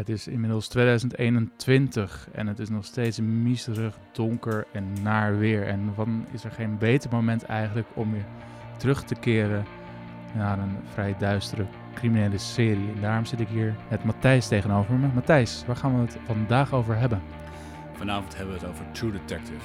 [0.00, 5.66] Het is inmiddels 2021 en het is nog steeds miserig, donker en naar weer.
[5.66, 8.24] En dan is er geen beter moment eigenlijk om weer
[8.76, 9.64] terug te keren
[10.34, 12.92] naar een vrij duistere criminele serie.
[12.94, 15.08] En daarom zit ik hier met Matthijs tegenover me.
[15.14, 17.22] Matthijs, waar gaan we het vandaag over hebben?
[17.92, 19.64] Vanavond hebben we het over True Detective,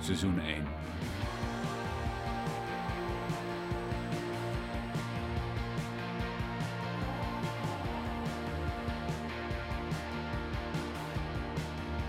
[0.00, 0.56] seizoen 1.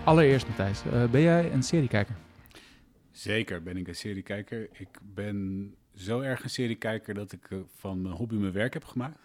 [0.05, 2.15] Allereerst Matthijs, uh, ben jij een seriekijker?
[3.11, 4.69] Zeker ben ik een seriekijker.
[4.71, 8.85] Ik ben zo erg een seriekijker dat ik uh, van mijn hobby mijn werk heb
[8.85, 9.19] gemaakt.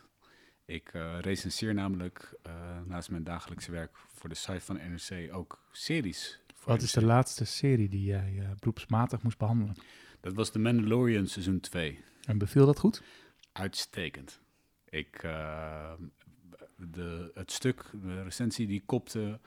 [0.65, 2.37] Ik uh, recenseer namelijk
[2.85, 6.41] naast mijn dagelijkse werk voor de site van NRC ook series.
[6.65, 9.75] Wat is de laatste serie die jij beroepsmatig moest behandelen?
[10.21, 12.01] Dat was The Mandalorian seizoen 2.
[12.25, 13.03] En beviel dat goed?
[13.53, 14.41] Uitstekend.
[14.89, 15.21] Ik,
[16.77, 19.41] de, het stuk, de recensie, die kopte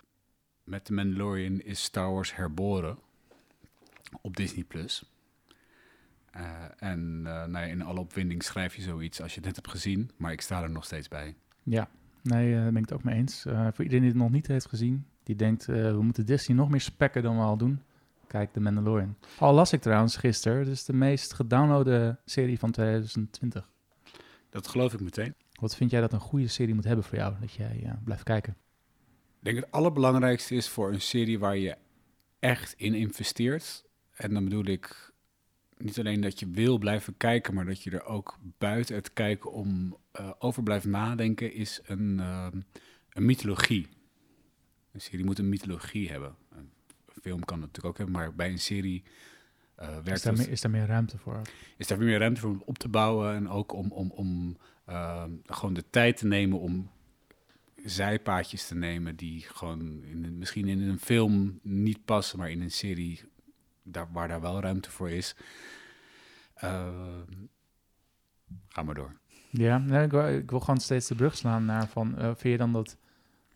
[0.71, 2.97] met The Mandalorian is Star Wars herboren
[4.21, 4.63] op Disney+.
[4.63, 5.11] Plus.
[6.35, 6.41] Uh,
[6.77, 9.69] en uh, nou ja, in alle opwinding schrijf je zoiets als je het net hebt
[9.69, 11.35] gezien, maar ik sta er nog steeds bij.
[11.63, 11.89] Ja,
[12.21, 13.41] nee, uh, daar ben ik het ook mee eens.
[13.41, 16.81] voor iedereen die het nog niet heeft gezien, die denkt we moeten Disney nog meer
[16.81, 17.81] spekken dan we al doen.
[18.27, 19.15] Kijk, The Mandalorian.
[19.37, 23.69] Al las ik trouwens gisteren, is de meest gedownloade serie van 2020.
[24.49, 25.33] Dat geloof ik meteen.
[25.59, 28.55] Wat vind jij dat een goede serie moet hebben voor jou, dat jij blijft kijken?
[29.41, 31.77] Ik denk het allerbelangrijkste is voor een serie waar je
[32.39, 33.83] echt in investeert.
[34.11, 35.11] En dan bedoel ik
[35.77, 39.51] niet alleen dat je wil blijven kijken, maar dat je er ook buiten het kijken
[39.51, 42.47] om uh, over blijft nadenken, is een, uh,
[43.09, 43.87] een mythologie.
[44.91, 46.35] Een serie moet een mythologie hebben.
[46.49, 46.71] Een
[47.21, 49.03] film kan het natuurlijk ook hebben, maar bij een serie
[49.79, 51.41] uh, werkt is daar, meer, is daar meer ruimte voor?
[51.77, 54.57] Is daar meer ruimte voor om op te bouwen en ook om, om, om
[55.45, 56.89] gewoon de tijd te nemen om
[57.83, 62.71] zijpaadjes te nemen die gewoon in, misschien in een film niet passen, maar in een
[62.71, 63.21] serie
[63.83, 65.35] daar, waar daar wel ruimte voor is.
[66.63, 67.21] Uh,
[68.67, 69.19] ga maar door.
[69.49, 72.41] Ja, nee, ik, wil, ik, wil, gewoon steeds de brug slaan naar van, uh, vind
[72.41, 72.97] je dan dat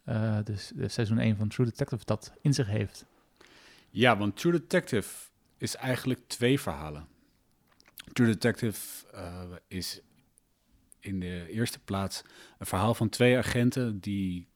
[0.05, 3.05] uh, de, de seizoen 1 van True Detective dat in zich heeft?
[3.89, 5.09] Ja, want True Detective
[5.57, 7.07] is eigenlijk twee verhalen.
[8.13, 9.05] True Detective
[9.67, 10.01] is
[11.05, 12.23] in de eerste plaats
[12.57, 14.47] een verhaal van twee agenten die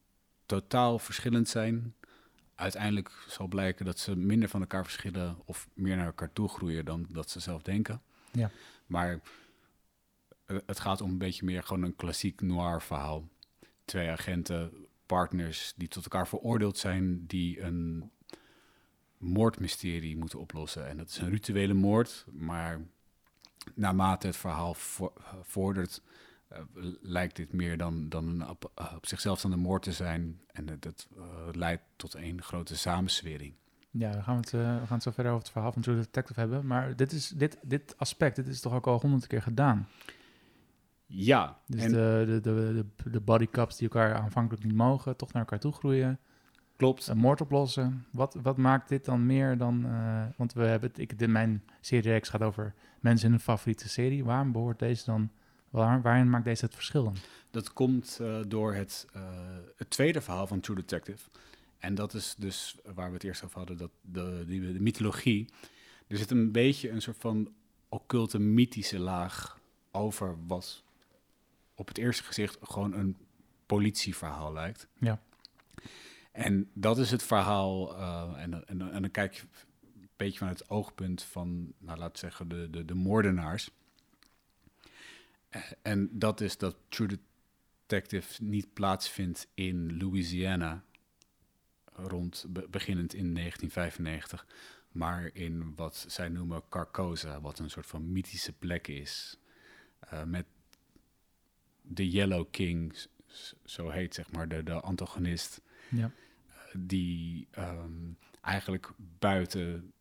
[0.46, 1.96] totaal verschillend zijn.
[2.56, 6.86] Uiteindelijk zal blijken dat ze minder van elkaar verschillen of meer naar elkaar toe groeien
[6.86, 8.02] dan dat ze zelf denken.
[8.32, 8.52] Ja.
[8.86, 9.20] Maar
[10.46, 13.28] eh, het gaat om een beetje meer gewoon een klassiek noir verhaal.
[13.86, 14.72] Twee agenten,
[15.06, 18.12] partners die tot elkaar veroordeeld zijn, die een
[19.18, 20.88] moordmysterie moeten oplossen.
[20.88, 22.82] En dat is een rituele moord, maar
[23.76, 24.76] naarmate het verhaal
[25.42, 26.10] vordert, uh,
[27.02, 30.42] lijkt dit meer dan, dan op, uh, op zichzelf dan een moord te zijn.
[30.52, 33.54] En dat uh, leidt tot een grote samenswering.
[33.92, 36.40] Ja, we gaan, het, we gaan het zo verder over het verhaal van True Detective
[36.40, 36.66] hebben.
[36.66, 39.88] Maar dit, is, dit, dit aspect, dit is toch ook al honderd keer gedaan?
[41.06, 41.60] Ja.
[41.66, 45.42] Dus en de, de, de, de, de bodycups die elkaar aanvankelijk niet mogen, toch naar
[45.42, 46.20] elkaar toe groeien.
[46.76, 47.08] Klopt.
[47.08, 48.06] Een moord oplossen.
[48.12, 49.88] Wat, wat maakt dit dan meer dan...
[50.38, 53.90] want we hebben het, ik, de, mijn serie X gaat over mensen in hun favoriete
[53.90, 54.24] serie.
[54.24, 55.32] Waarom behoort deze dan
[55.70, 57.16] Waar, waarin maakt deze het verschil dan?
[57.52, 59.22] Dat komt uh, door het, uh,
[59.76, 61.30] het, tweede verhaal van True Detective.
[61.78, 65.50] En dat is dus waar we het eerst over hadden, dat de, die, de mythologie.
[66.08, 67.54] Er zit een beetje een soort van
[67.90, 69.60] occulte, mythische laag
[69.92, 70.84] over wat
[71.76, 73.18] op het eerste gezicht gewoon een
[73.66, 74.88] politieverhaal lijkt.
[75.00, 75.22] Ja.
[76.32, 80.48] En dat is het verhaal, uh, en, en, en, dan kijk je een beetje van
[80.48, 83.72] het oogpunt van, nou laten we zeggen, de, de, de moordenaars.
[85.82, 87.20] En dat is dat True
[87.88, 90.84] Detective niet plaatsvindt in Louisiana,
[91.94, 94.46] rond beginnend in 1995,
[94.92, 99.38] maar in wat zij noemen Carcosa, wat een soort van mythische plek is.
[100.14, 100.46] Uh, met
[101.82, 102.96] de Yellow King,
[103.66, 106.12] zo heet zeg maar de, de antagonist, ja.
[106.50, 109.94] uh, die um, eigenlijk buiten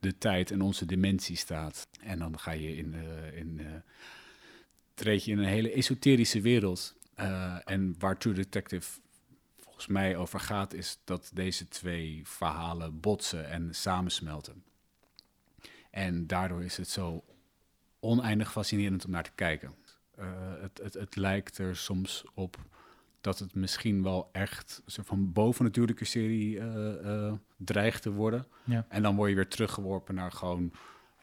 [0.00, 1.88] de tijd en onze dimensie staat.
[2.00, 3.82] En dan ga je in, uh, in
[4.96, 6.94] treed je in een hele esoterische wereld.
[7.20, 9.00] Uh, en waar True Detective
[9.58, 14.64] volgens mij over gaat, is dat deze twee verhalen botsen en samensmelten.
[15.90, 17.24] En daardoor is het zo
[18.00, 19.74] oneindig fascinerend om naar te kijken.
[20.18, 20.24] Uh,
[20.60, 22.58] het, het, het lijkt er soms op
[23.20, 28.46] dat het misschien wel echt een soort van bovennatuurlijke serie uh, uh, dreigt te worden.
[28.64, 28.86] Ja.
[28.88, 30.72] En dan word je weer teruggeworpen naar gewoon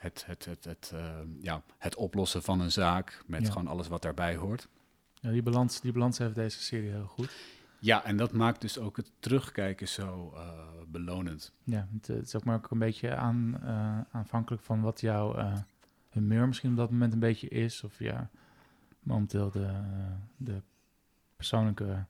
[0.04, 3.52] het, het, het, het, uh, ja, het oplossen van een zaak met Ja.
[3.52, 4.68] gewoon alles wat daarbij hoort.
[5.14, 7.36] Ja, die, balans, die balans heeft deze serie heel goed.
[7.80, 10.42] Ja, en dat maakt dus ook het terugkijken zo uh,
[10.88, 11.52] belonend.
[11.64, 13.60] Ja, het, is ook maar ook een beetje aan,
[14.12, 15.54] aanvankelijk van wat jouw
[16.10, 17.84] humeur misschien op dat moment een beetje is.
[17.84, 18.30] Of ja,
[19.00, 19.82] momenteel de,
[20.38, 20.62] de
[21.36, 22.06] persoonlijke,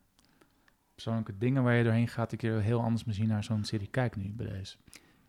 [0.93, 2.31] persoonlijke dingen waar je doorheen gaat.
[2.31, 4.77] Ik keer heel anders misschien naar zo'n serie kijkt nu bij deze.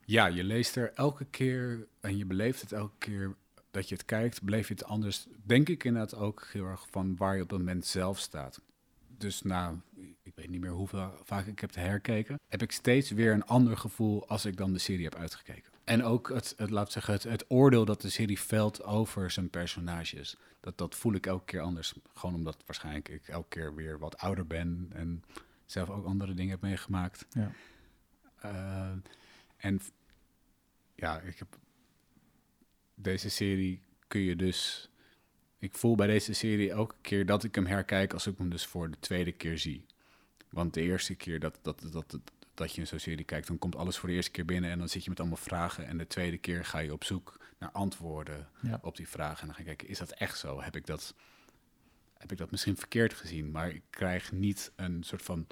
[0.07, 3.35] Ja, je leest er elke keer en je beleeft het elke keer
[3.71, 5.27] dat je het kijkt, beleef je het anders.
[5.43, 8.61] Denk ik inderdaad ook heel erg van waar je op dat moment zelf staat.
[9.19, 9.81] Dus na,
[10.23, 13.77] ik weet niet meer hoeveel vaak ik heb herkeken, heb ik steeds weer een ander
[13.77, 15.73] gevoel als ik dan de serie heb uitgekeken.
[15.85, 19.51] En ook het, het laat zeggen, het, het oordeel dat de serie velt over zijn
[19.51, 20.37] personages.
[20.61, 21.95] Dat, dat voel ik elke keer anders.
[22.15, 25.25] Gewoon omdat waarschijnlijk ik elke keer weer wat ouder ben en
[25.67, 27.27] zelf ook andere dingen heb meegemaakt.
[27.31, 27.51] Ja.
[28.45, 28.91] Uh,
[29.65, 29.81] en
[30.95, 31.59] ja, ik heb
[32.95, 34.91] deze serie kun je dus.
[35.59, 38.67] Ik voel bij deze serie elke keer dat ik hem herkijk als ik hem dus
[38.67, 39.87] voor de tweede keer zie.
[40.51, 42.21] Want de eerste keer dat, dat, dat, dat,
[42.55, 44.79] dat je een zo'n serie kijkt, dan komt alles voor de eerste keer binnen en
[44.79, 45.87] dan zit je met allemaal vragen.
[45.87, 48.49] En de tweede keer ga je op zoek naar antwoorden
[48.83, 49.41] op die vragen.
[49.41, 50.61] En dan ga je kijken, is dat echt zo?
[50.61, 51.15] Heb ik dat,
[52.19, 53.51] heb ik dat misschien verkeerd gezien?
[53.51, 55.47] Maar ik krijg niet een soort van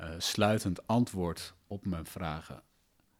[0.00, 2.62] uh, sluitend antwoord op mijn vragen.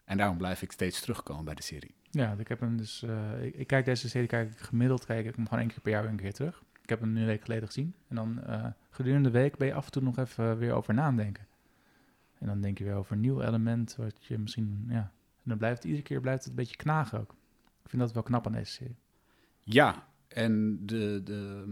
[0.04, 1.94] En daarom blijf ik steeds terugkomen bij de serie.
[2.10, 3.02] Ja, ik heb hem dus.
[3.02, 5.92] Uh, ik, kijk deze serie kijk ik gemiddeld kijk ik hem gewoon één keer per
[5.92, 6.62] jaar een keer terug.
[6.82, 7.94] Ik heb hem nu een week geleden gezien.
[8.08, 10.94] En dan uh, gedurende de week ben je af en toe nog even weer over
[10.94, 11.46] nadenken.
[12.38, 14.84] En dan denk je weer over een nieuw element wat je misschien.
[14.88, 15.12] Ja.
[15.42, 17.34] En dan blijft het iedere keer blijft het een beetje knagen ook.
[17.82, 18.96] Ik vind dat wel knap aan deze serie.
[19.60, 21.64] Ja, en de, de,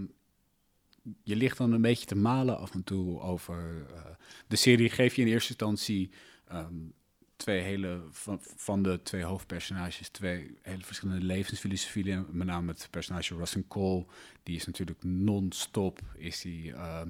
[1.22, 3.86] je ligt dan een beetje te malen af en toe over.
[3.90, 4.00] Uh,
[4.46, 6.10] de serie geeft je in eerste instantie
[6.52, 6.92] um,
[7.42, 12.26] twee hele, van, van de twee hoofdpersonages, twee hele verschillende levensfilosofieën.
[12.30, 14.06] Met name het personage Russell Cole,
[14.42, 17.00] die is natuurlijk non-stop, is hij uh,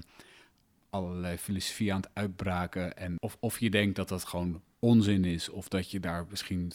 [0.90, 2.96] allerlei filosofie aan het uitbraken.
[2.96, 6.73] En of, of je denkt dat dat gewoon onzin is, of dat je daar misschien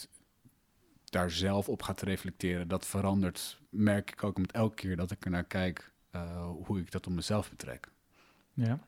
[1.04, 5.24] daar zelf op gaat reflecteren, dat verandert, merk ik ook met elke keer dat ik
[5.24, 7.88] er naar kijk, uh, hoe ik dat op mezelf betrek.
[8.54, 8.80] Ja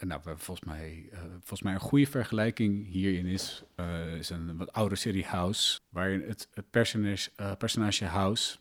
[0.00, 4.72] nou, volgens mij, uh, volgens mij een goede vergelijking hierin is, uh, is een wat
[4.72, 8.58] oude serie House, waarin het, het personage, uh, personage House,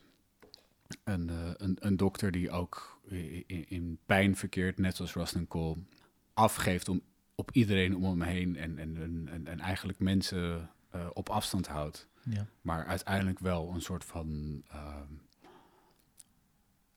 [1.04, 3.02] een, een, een dokter die ook
[3.48, 5.78] in, in, pijn verkeert, net zoals Rustin Cole,
[6.34, 7.02] afgeeft om,
[7.36, 8.98] op iedereen om hem heen en, en,
[9.32, 10.70] en, en eigenlijk mensen
[11.14, 12.08] op afstand houdt.
[12.24, 12.48] Ja.
[12.62, 14.62] Maar uiteindelijk wel een soort van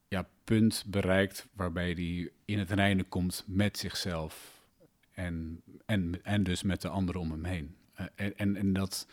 [0.07, 4.63] ja, punt bereikt waarbij hij in het reinen komt met zichzelf
[5.11, 7.75] en, en, en dus met de anderen om hem heen.
[7.99, 9.07] Uh, en, en dat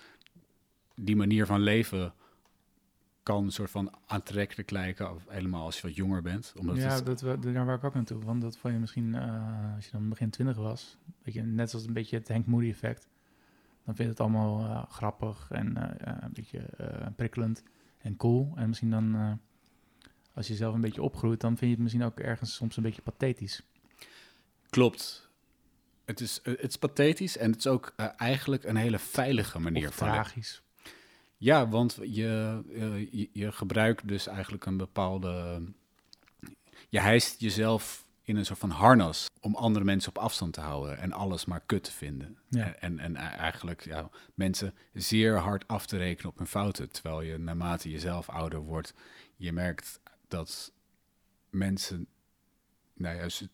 [0.95, 2.15] die manier van leven
[3.23, 6.53] kan een soort van aantrekkelijk lijken, of helemaal als je wat jonger bent.
[6.57, 8.25] Omdat ja, dat, daar waar ik ook naartoe.
[8.25, 11.71] Want dat vond je misschien, uh, als je dan begin twintig was, weet je, net
[11.71, 13.09] zoals een beetje het Hank Moody effect.
[13.85, 15.77] Dan vind je het allemaal uh, grappig en
[16.25, 16.69] een beetje
[17.17, 17.63] prikkelend
[17.99, 18.53] en cool.
[18.57, 19.39] En misschien dan
[20.35, 22.83] als je zelf een beetje opgroeit, dan vind je het misschien ook ergens soms een
[22.83, 23.63] beetje pathetisch.
[24.71, 25.29] Klopt.
[26.05, 29.59] Het is, eh, het is pathetisch en het is ook uh, eigenlijk een hele veilige
[29.59, 30.09] manier of van.
[30.09, 30.63] Tragisch.
[31.37, 35.63] Ja, want je, uh, je, je, gebruikt dus eigenlijk een bepaalde.
[36.89, 40.99] Je hijst jezelf in een soort van harnas om andere mensen op afstand te houden
[40.99, 42.39] en alles maar kut te vinden.
[42.49, 42.75] Ja.
[42.75, 46.91] En, en eigenlijk ja, mensen zeer hard af te rekenen op hun fouten.
[46.91, 48.95] Terwijl je naarmate je zelf ouder wordt,
[49.37, 50.01] je merkt
[50.35, 50.73] dat
[51.51, 52.07] mensen,
[52.95, 53.49] nou ja, ze,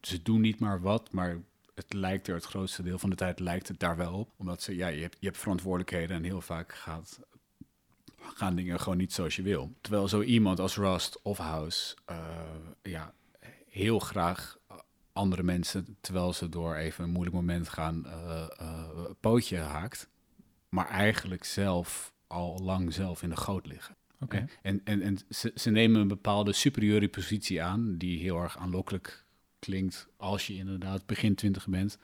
[0.00, 1.40] ze, doen niet maar wat, maar
[1.74, 4.32] het lijkt er het grootste deel van de tijd lijkt het daar wel op.
[4.36, 7.20] Omdat ze, ja, je hebt, je hebt verantwoordelijkheden en heel vaak gaat,
[8.16, 9.72] gaan dingen gewoon niet zoals je wil.
[9.80, 12.16] Terwijl zo iemand als Rust of House, uh,
[12.82, 13.14] ja,
[13.68, 14.58] heel graag
[15.12, 18.46] andere mensen, terwijl ze door even een moeilijk moment gaan, uh,
[19.20, 20.08] pootje haakt.
[20.68, 23.96] Maar eigenlijk zelf al lang zelf in de goot liggen.
[24.62, 29.24] En, en, en ze, ze nemen een bepaalde superieure positie aan, die heel erg aanlokkelijk
[29.58, 31.98] klinkt als je inderdaad begin twintig bent.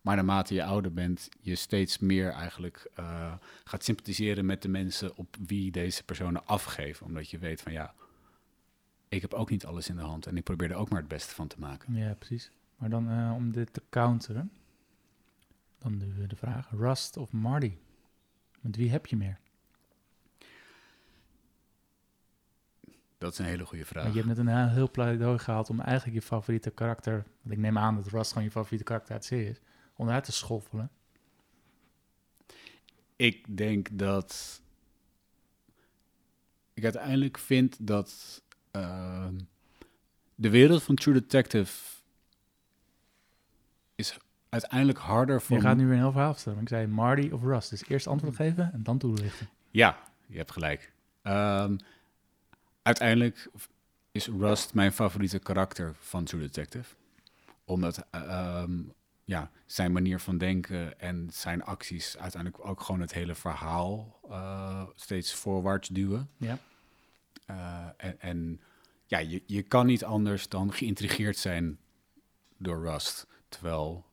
[0.00, 3.34] Maar naarmate je ouder bent, je steeds meer eigenlijk uh,
[3.64, 7.06] gaat sympathiseren met de mensen op wie deze personen afgeven.
[7.06, 7.94] Omdat je weet van ja,
[9.08, 11.08] ik heb ook niet alles in de hand en ik probeer er ook maar het
[11.08, 11.94] beste van te maken.
[11.94, 12.50] Ja, precies.
[12.76, 14.52] Maar dan uh, om dit te counteren,
[15.78, 17.76] dan de, de vraag, Rust of Marty?
[18.60, 19.38] Met wie heb je meer?
[23.22, 24.06] Dat is een hele goede vraag.
[24.06, 27.78] je hebt net een heel pleidooi gehaald om eigenlijk je favoriete karakter, want ik neem
[27.78, 29.60] aan dat Rust gewoon je favoriete karakter uit serie is,
[29.96, 30.90] onderuit te schoffelen.
[33.16, 34.62] Ik denk dat
[36.74, 38.42] ik uiteindelijk vind dat
[38.76, 39.28] uh,
[40.34, 41.72] de wereld van True Detective
[43.94, 44.16] is
[44.48, 45.56] uiteindelijk harder voor...
[45.56, 46.60] Je gaat nu weer een heel verhaal vertellen.
[46.60, 47.70] Ik zei Marty of Rust.
[47.70, 49.48] Dus eerst antwoord geven en dan toelichten.
[49.70, 50.92] Ja, je hebt gelijk.
[51.22, 51.76] Ehm,
[52.82, 53.50] uiteindelijk
[54.12, 56.94] is Rust mijn favoriete karakter van True Detective.
[57.64, 58.80] Omdat ehm,
[59.24, 64.86] ja, zijn manier van denken en zijn acties uiteindelijk ook gewoon het hele verhaal eh,
[64.94, 66.30] steeds voorwaarts duwen.
[66.36, 66.58] Ja.
[67.46, 68.60] Eh, en, en
[69.06, 71.78] ja, je, je kan niet anders dan geïntrigeerd zijn
[72.56, 73.26] door Rust.
[73.48, 74.04] Terwijl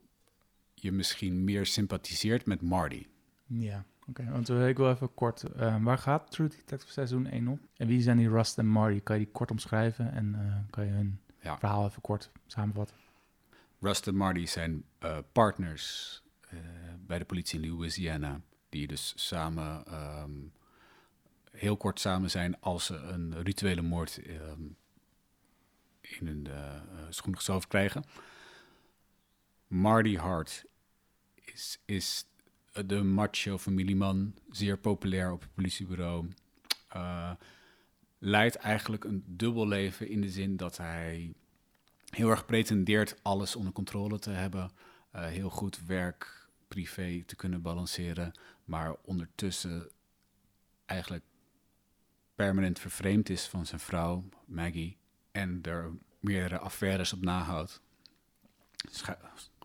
[0.74, 3.06] je misschien meer sympathiseert met Marty.
[3.46, 4.32] Ja, oké.
[4.32, 5.44] want uh, ik wil even kort...
[5.60, 7.60] Uh, waar gaat True Detective seizoen 1 op?
[7.78, 9.00] En wie zijn die Rust en Marty?
[9.02, 11.58] Kan je die kort omschrijven en uh, kan je hun Ja.
[11.58, 12.96] verhaal even kort samenvatten?
[13.80, 16.58] Rust en Marty zijn eh, partners eh,
[17.06, 18.42] bij de politie in Louisiana.
[18.70, 20.32] Die dus samen, ehm,
[21.52, 24.62] heel kort samen zijn als ze een rituele moord ehm,
[26.02, 28.04] in hun eh, eh, schoen geschoven krijgen.
[29.68, 30.66] Marty Hart
[31.36, 32.26] is, is
[32.86, 36.30] de macho familieman, zeer populair op het politiebureau.
[36.88, 37.32] Eh,
[38.18, 41.34] leidt eigenlijk een dubbel leven in de zin dat hij
[42.10, 44.72] heel erg pretendeert alles onder controle te hebben.
[45.12, 48.32] eh, heel goed werk, privé te kunnen balanceren.
[48.66, 49.90] Maar ondertussen
[50.86, 51.24] eigenlijk
[52.36, 54.98] permanent vervreemd is van zijn vrouw, Maggie.
[55.32, 57.82] En er meerdere affaires op nahoudt.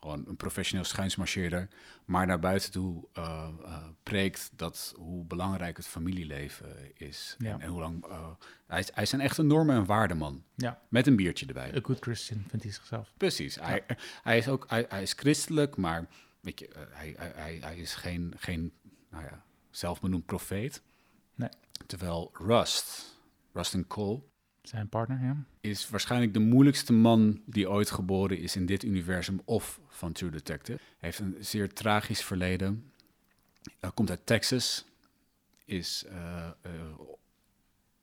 [0.04, 1.68] Gewoon een professioneel schuinsmarcheerder.
[2.04, 7.36] Maar naar buiten toe eh, eh, preekt dat hoe belangrijk het familieleven is.
[7.38, 7.52] Ja.
[7.52, 8.04] En, en hoe lang.
[8.06, 8.28] eh,
[8.66, 10.44] hij, is, hij is een echte normen- en waardeman.
[10.54, 11.74] Ja, Met een biertje erbij.
[11.76, 13.12] a good Christian vindt hij zichzelf.
[13.16, 13.54] Precies.
[13.60, 13.84] Hij,
[14.22, 16.06] hij is ook hij, hij is christelijk, maar
[16.40, 18.72] weet je, hij, hij, hij, hij is geen, geen
[19.10, 20.82] nou ja, zelfbenoemd profeet.
[21.34, 21.48] Nee.
[21.86, 23.16] Terwijl Rust,
[23.52, 24.20] Rustin Cole,
[24.64, 25.36] Zijn partner, ja.
[25.60, 30.30] is waarschijnlijk de moeilijkste man die ooit geboren is in dit universum of van True
[30.30, 30.78] Detective.
[30.78, 32.92] Hij heeft een zeer tragisch verleden.
[33.80, 34.86] Hij komt uit Texas,
[35.64, 36.72] is eh, eh,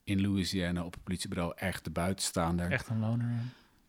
[0.04, 3.42] in Louisiana op het politiebureau echt de buitenstaander Echt een loner, ja.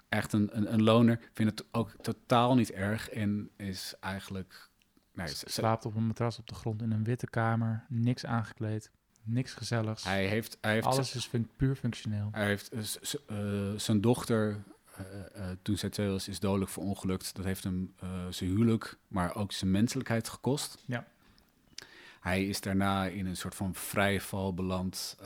[0.09, 1.21] echt een, een, een loner.
[1.33, 4.71] Vindt het ook totaal niet erg en is eigenlijk...
[5.15, 7.85] Nee, Slaapt op een matras op de grond in een witte kamer.
[7.89, 8.91] Niks aangekleed.
[9.25, 10.05] Niks gezelligs.
[10.05, 12.29] hij heeft, hij heeft, Alles is fun- puur functioneel.
[12.33, 12.81] hij heeft eh,
[13.27, 14.63] eh, zijn dochter,
[14.97, 17.35] eh, toen zij twee was, is dodelijk verongelukt.
[17.35, 17.95] Dat heeft hem
[18.31, 20.83] zijn huwelijk, maar ook zijn menselijkheid gekost.
[20.87, 21.07] Ja.
[22.21, 25.17] Hij is daarna in een soort van vrije val beland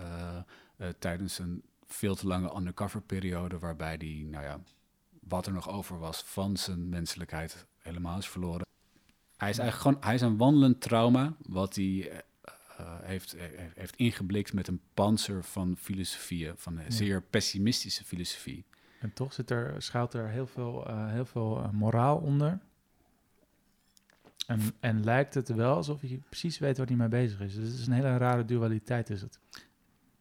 [0.99, 4.61] tijdens een veel te lange undercover periode, waarbij hij, nou ja,
[5.21, 8.67] wat er nog over was van zijn menselijkheid helemaal is verloren.
[9.37, 12.23] Hij is eigenlijk gewoon, hij is een wandelend trauma, wat hij
[13.03, 18.65] heeft, eh, heeft ingeblikt met een panzer van filosofieën, van een zeer pessimistische filosofie.
[19.01, 22.59] En toch zit er, schuilt er heel veel, eh, heel veel eh, moraal onder.
[24.47, 27.55] En, en lijkt het wel alsof hij precies weet waar hij mee bezig is.
[27.55, 29.41] Dus het is een hele rare dualiteit is het.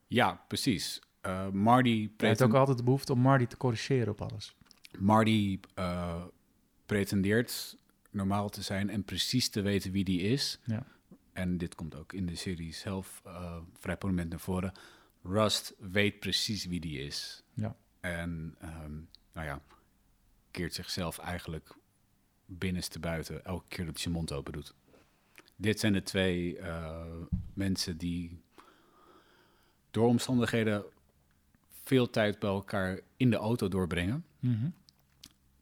[0.07, 1.01] Ja, precies.
[1.21, 4.55] Eh, Marty, Hij heeft ook altijd de behoefte om Marty te corrigeren op alles.
[4.99, 6.23] Marty eh,
[6.85, 7.77] pretendeert
[8.09, 10.59] normaal te zijn en precies te weten wie die is.
[10.63, 10.85] Ja.
[11.35, 14.73] En dit komt ook in de serie zelf eh, vrij prominent naar voren.
[15.23, 17.43] Rust weet precies wie die is.
[17.53, 17.75] Ja.
[17.99, 18.93] En ehm,
[19.33, 19.61] nou ja,
[20.51, 21.75] keert zichzelf eigenlijk
[22.45, 24.73] binnenste buiten elke keer dat hij zijn mond open doet.
[25.55, 27.05] Dit zijn de twee eh,
[27.53, 28.41] mensen die
[29.91, 30.85] door omstandigheden
[31.83, 34.25] veel tijd bij elkaar in de auto doorbrengen.
[34.39, 34.69] Mhm.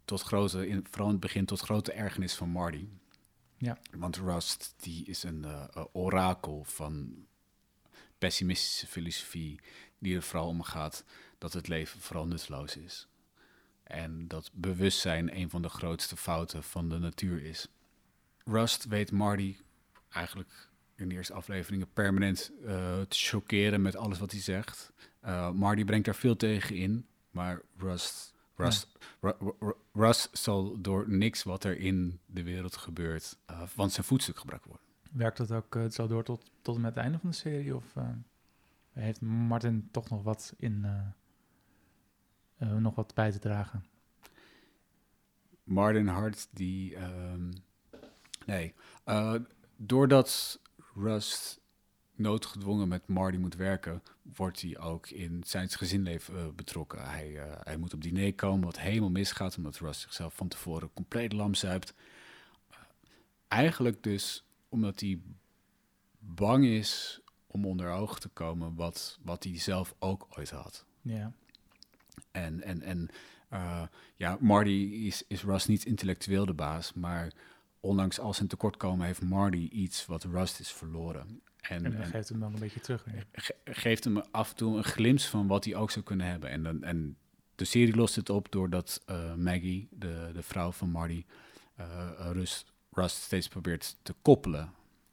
[0.06, 2.88] Tot grote, in, vooral in het begin tot grote ergernis van Marty.
[3.64, 3.78] Ja.
[3.92, 7.26] Want Rust, die is een eh, eh, orakel van
[8.18, 9.60] pessimistische filosofie,
[10.00, 11.04] die er vooral om gaat
[11.38, 13.08] dat het leven vooral nutteloos is.
[13.84, 17.68] En dat bewustzijn een van de grootste fouten van de natuur is.
[18.46, 19.56] Rust weet Marty
[20.10, 24.92] eigenlijk in de eerste afleveringen permanent eh, te choqueren met alles wat hij zegt.
[25.20, 28.88] Eh, Marty brengt daar veel tegen in, maar Rust, Rust,
[29.20, 33.90] Ru- Ru- Ru- Rust zal door niks wat er in de wereld gebeurt, eh, van
[33.90, 34.86] zijn voetstuk gebruikt worden.
[35.12, 37.76] Werkt dat ook eh, zo door tot, tot en met het einde van de serie?
[37.76, 38.10] Of eh,
[38.92, 40.86] heeft Martin toch nog wat in
[42.58, 43.86] nog wat bij te dragen?
[45.64, 46.96] Martin Hart, die.
[46.96, 47.52] ehm,
[48.46, 48.74] nee.
[49.76, 50.60] Doordat
[50.96, 51.60] Rust
[52.24, 54.04] noodgedwongen met Marty moet werken,
[54.36, 57.10] wordt hij ook in zijn gezinleven eh, betrokken.
[57.10, 60.94] Hij, eh, hij moet op diner komen, wat helemaal misgaat, omdat Rust zichzelf van tevoren
[60.94, 61.94] compleet lam zuipt.
[62.70, 62.78] Eh,
[63.48, 65.20] eigenlijk dus omdat hij
[66.20, 70.86] bang is om onder ogen te komen wat, wat hij zelf ook ooit had.
[71.02, 71.34] Ja.
[72.32, 73.10] En, en, en
[73.54, 73.84] uh,
[74.16, 77.34] ja, Marty is, is Rust niet intellectueel de baas, maar
[77.80, 81.42] ondanks al zijn tekortkomen heeft Marty iets wat Rust is verloren.
[81.70, 83.06] En, en, geeft hem dan een beetje terug.
[83.64, 86.50] geeft hem af en toe een glimp van wat hij ook zou kunnen hebben.
[86.50, 87.18] En, dan, en
[87.56, 91.26] de serie lost het op doordat uh, Maggie, de, de vrouw van Marty,
[91.80, 91.86] uh,
[92.18, 94.72] Rust, Rust steeds probeert te koppelen.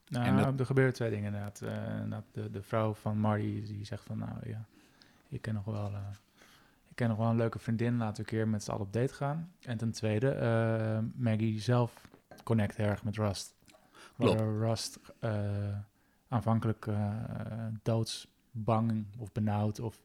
[0.09, 0.61] Nou, en dat...
[0.61, 1.61] er gebeuren twee dingen inderdaad.
[1.63, 4.67] Uh, de, de vrouw van Marty die zegt van, nou ja,
[5.29, 5.93] ik ken nog wel,
[6.89, 8.93] ik ken nog wel een leuke vriendin, laten we een keer met z'n allen op
[8.93, 9.53] date gaan.
[9.61, 12.09] En ten tweede, Maggie zelf
[12.43, 13.55] connect erg met Rust.
[14.17, 14.99] Rust
[16.31, 16.87] aanvankelijk
[17.83, 20.03] doodsbang of benauwd of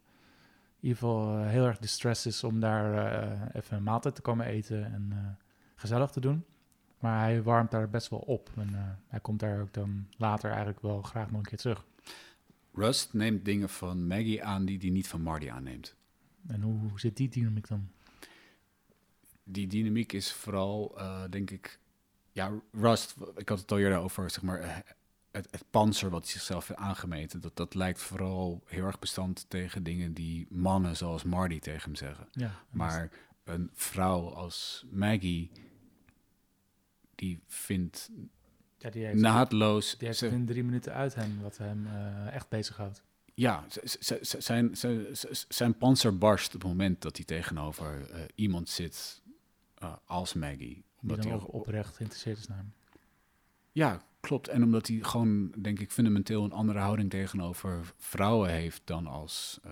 [0.79, 4.21] in ieder geval uh, heel erg distressed is om daar uh, even een maaltijd te
[4.21, 5.37] komen eten en
[5.75, 6.45] gezellig te doen.
[6.99, 10.81] Maar hij warmt daar best wel op en hij komt daar ook dan later eigenlijk
[10.81, 11.85] wel graag nog een keer terug.
[12.73, 15.95] Rust neemt dingen van Maggie aan die hij niet van Marty aanneemt.
[16.47, 17.89] En hoe, hoe zit die dynamiek dan?
[19.43, 20.97] Die dynamiek is vooral,
[21.29, 21.79] denk ik,
[22.31, 24.83] ja, Rust, ik had het al eerder over, zeg maar,
[25.35, 29.45] het, het panzer wat hij zichzelf heeft aangemeten, dat, dat lijkt vooral heel erg bestand
[29.49, 32.27] tegen dingen die mannen zoals Marty tegen hem zeggen.
[32.31, 33.11] Ja, maar
[33.43, 35.51] een vrouw als Maggie,
[37.15, 38.09] die vindt
[38.77, 39.97] ja, die heeft, naadloos...
[39.97, 43.03] Die heeft in drie minuten uit hem, wat hem uh, echt bezighoudt.
[43.33, 43.65] Ja,
[44.19, 44.77] zijn,
[45.47, 49.21] zijn panzer barst op het moment dat hij tegenover uh, iemand zit
[49.83, 50.83] uh, als Maggie.
[51.01, 52.73] Omdat hij ook oprecht geïnteresseerd is naar hem.
[53.71, 54.47] Ja, klopt.
[54.47, 59.59] En omdat hij gewoon, denk ik, fundamenteel een andere houding tegenover vrouwen heeft dan als
[59.65, 59.71] uh,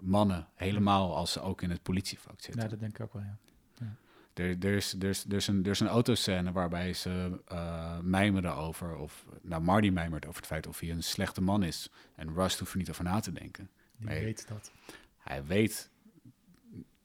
[0.00, 0.48] mannen.
[0.54, 2.62] Helemaal als ze ook in het politievak zitten.
[2.62, 3.38] Ja, dat denk ik ook wel, ja.
[3.78, 3.96] ja.
[4.34, 7.98] Er, er, is, er, is, er, is een, er is een autoscène waarbij ze uh,
[7.98, 11.90] mijmeren over, of nou, Marty mijmert over het feit of hij een slechte man is.
[12.14, 13.70] En Rust hoeft er niet over na te denken.
[13.96, 14.72] Die weet dat.
[15.18, 15.90] Hij weet,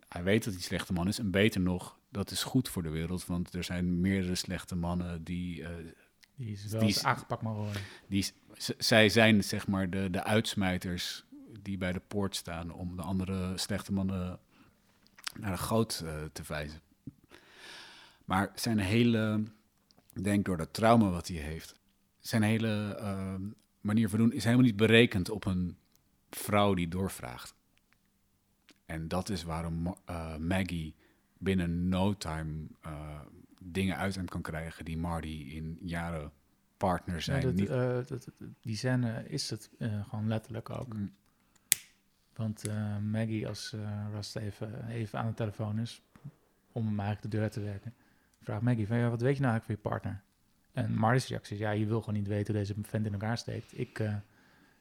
[0.07, 1.19] hij weet dat hij een slechte man is.
[1.19, 3.25] En beter nog, dat is goed voor de wereld.
[3.25, 5.59] Want er zijn meerdere slechte mannen die...
[5.59, 5.67] Uh,
[6.37, 7.81] die is wel die, aangepakt maar worden.
[8.07, 8.25] Die,
[8.77, 11.25] zij zijn zeg maar de, de uitsmijters
[11.61, 14.39] die bij de poort staan om de andere slechte mannen
[15.39, 16.81] naar de goot uh, te wijzen.
[18.25, 19.43] Maar zijn hele,
[20.21, 21.75] denk door dat trauma wat hij heeft,
[22.19, 23.35] zijn hele uh,
[23.81, 25.77] manier van doen is helemaal niet berekend op een
[26.29, 27.55] vrouw die doorvraagt.
[28.85, 30.95] En dat is waarom uh, Maggie
[31.37, 32.67] binnen no time
[33.59, 36.31] dingen uit hem kan krijgen die Marty in jaren
[36.77, 37.41] partner zijn.
[37.41, 40.93] Ja, dat, uh, dat, die scène is het uh, gewoon letterlijk ook.
[40.93, 41.13] Mm.
[42.35, 43.75] Want uh, Maggie, als
[44.11, 46.01] Rust even, even aan de telefoon is,
[46.71, 47.93] om hem eigenlijk de deur te werken,
[48.41, 50.23] vraagt Maggie van, ja, wat weet je nou eigenlijk van je partner?
[50.71, 53.37] En Marty's reactie is, ja, je wil gewoon niet weten hoe deze vent in elkaar
[53.37, 53.79] steekt.
[53.79, 54.03] Ik,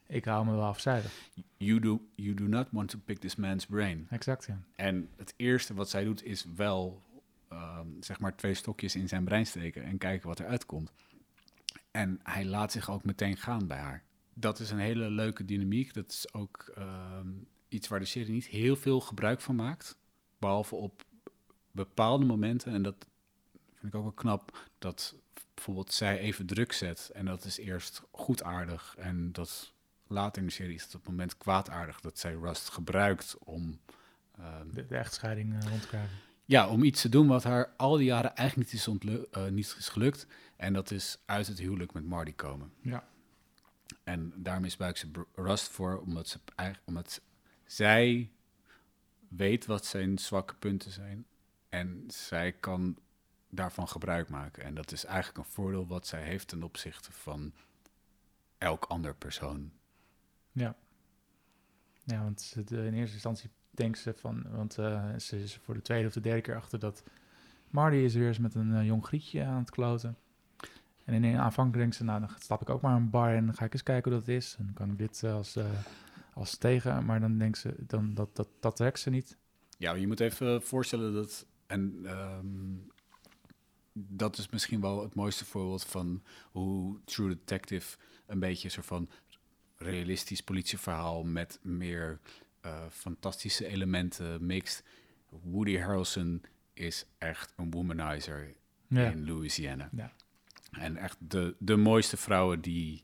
[0.06, 1.12] ik hou me wel afzijdig.
[1.56, 4.06] You do, you do not want to pick this man's brain.
[4.10, 4.58] Exact, ja.
[4.74, 7.02] En het eerste wat zij doet is wel
[7.48, 10.92] Ehm, zeg maar twee stokjes in zijn brein steken en kijken wat er uitkomt.
[11.90, 14.02] En hij laat zich ook meteen gaan bij haar.
[14.35, 15.94] Dat is een hele leuke dynamiek.
[15.94, 17.28] Dat is ook ehm,
[17.68, 19.96] iets waar de serie niet heel veel gebruik van maakt.
[20.38, 21.04] Behalve op
[21.70, 22.72] bepaalde momenten.
[22.72, 23.06] En dat
[23.74, 24.68] vind ik ook wel knap.
[24.78, 25.14] Dat
[25.54, 27.11] bijvoorbeeld zij even druk zet.
[27.14, 28.94] En dat is eerst goedaardig.
[28.98, 29.72] En dat
[30.06, 32.00] later in de serie is het op het moment kwaadaardig.
[32.00, 33.80] Dat zij Rust gebruikt om...
[34.40, 36.25] Um, de, echtscheiding uh, rond te krijgen.
[36.46, 39.74] Ja, om iets te doen wat haar al die jaren eigenlijk niet is, uh, niet
[39.78, 40.26] is gelukt.
[40.56, 42.72] En dat is uit het huwelijk met Marty komen.
[42.80, 43.09] Ja.
[44.04, 46.38] En daar misbruikt ze Rust voor, omdat, ze,
[46.85, 47.20] omdat
[47.64, 48.30] zij
[49.28, 51.26] weet wat zijn zwakke punten zijn.
[51.68, 52.98] En zij kan
[53.50, 54.64] daarvan gebruik maken.
[54.64, 57.52] En dat is eigenlijk een voordeel wat zij heeft ten opzichte van
[58.59, 59.72] elk ander persoon.
[60.52, 60.76] Ja.
[62.04, 66.06] Ja, want in eerste instantie denkt ze van, want uh, ze is voor de tweede
[66.06, 67.02] of de derde keer achter dat
[67.70, 70.16] Marty is weer eens met een uh, jong grietje aan het kloten.
[71.04, 73.46] En in een aanvankelijk denkt ze, nou dan stap ik ook maar een bar en
[73.46, 74.54] dan ga ik eens kijken hoe dat is.
[74.58, 75.64] En dan kan ik dit als, uh,
[76.34, 79.36] als tegen, maar dan denkt ze, dan, dat, dat, dat trekt ze niet.
[79.78, 82.90] Ja, je moet even voorstellen dat, en um,
[83.92, 89.08] dat is misschien wel het mooiste voorbeeld van hoe True Detective een beetje soort van
[89.76, 92.20] realistisch politieverhaal met meer
[92.90, 94.83] fantastische elementen mixt.
[95.29, 98.55] Woody Harrelson is echt een womanizer
[98.88, 99.88] in Louisiana.
[99.92, 100.12] Ja.
[100.70, 103.02] En echt de, de mooiste vrouwen die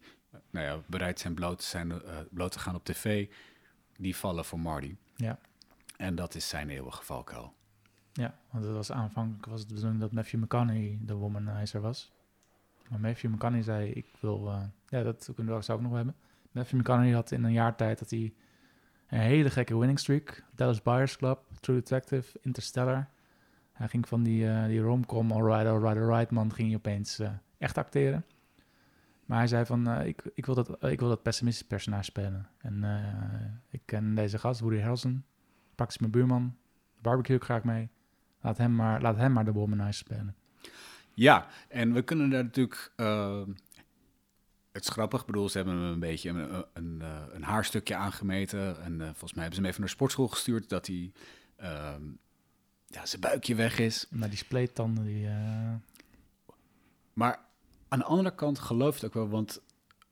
[0.50, 3.28] nou ja, bereid zijn bloot te, zijn, uh, bloot te gaan op tv,
[3.96, 4.96] die vallen voor Marty.
[5.16, 5.38] Ja.
[5.96, 7.54] En dat is zijn eeuwige valkuil.
[8.12, 12.12] Ja, want het was aanvankelijk was het de bedoeling dat Matthew McConaughey de womanizer was.
[12.88, 14.46] Maar Matthew McConaughey zei, ik wil...
[14.46, 16.14] Uh, ja, dat kunnen we ook nog hebben.
[16.50, 18.34] Matthew McConaughey had in een jaar tijd dat hij
[19.12, 20.44] een hele gekke winning streak.
[20.54, 23.08] Dallas Buyers Club, True Detective, Interstellar.
[23.72, 27.30] Hij ging van die, eh, die romcom, alright, alright, alright man, ging hij opeens eh,
[27.58, 28.24] echt acteren.
[29.26, 32.48] Maar hij zei van, eh, ik, ik, wil dat, ik wil dat pessimistische personage spelen.
[32.58, 32.84] En
[33.70, 35.24] ik ken deze gast, Woody Harrelson,
[35.74, 36.56] praktisch mijn buurman,
[37.00, 37.88] barbecue ik graag mee.
[38.40, 40.34] Laat hem maar, laat hem maar de womanizer spelen.
[41.14, 42.92] Ja, en we kunnen daar natuurlijk...
[44.72, 47.42] eh, het is grappig, ik bedoel, ze hebben hem een beetje een, een, eh, een
[47.42, 48.82] haarstukje aangemeten.
[48.82, 50.68] En eh, volgens mij hebben ze hem even naar de sportschool gestuurd...
[50.68, 51.12] dat hij
[51.56, 52.02] ehm,
[52.86, 54.06] ja, zijn buikje weg is.
[54.10, 55.26] Maar die spleettanden, die...
[55.26, 55.74] eh,
[57.12, 57.40] Maar
[57.88, 59.60] aan de andere kant geloof ik het ook wel, want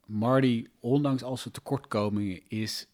[0.06, 2.86] Marty, ondanks al zijn tekortkomingen, is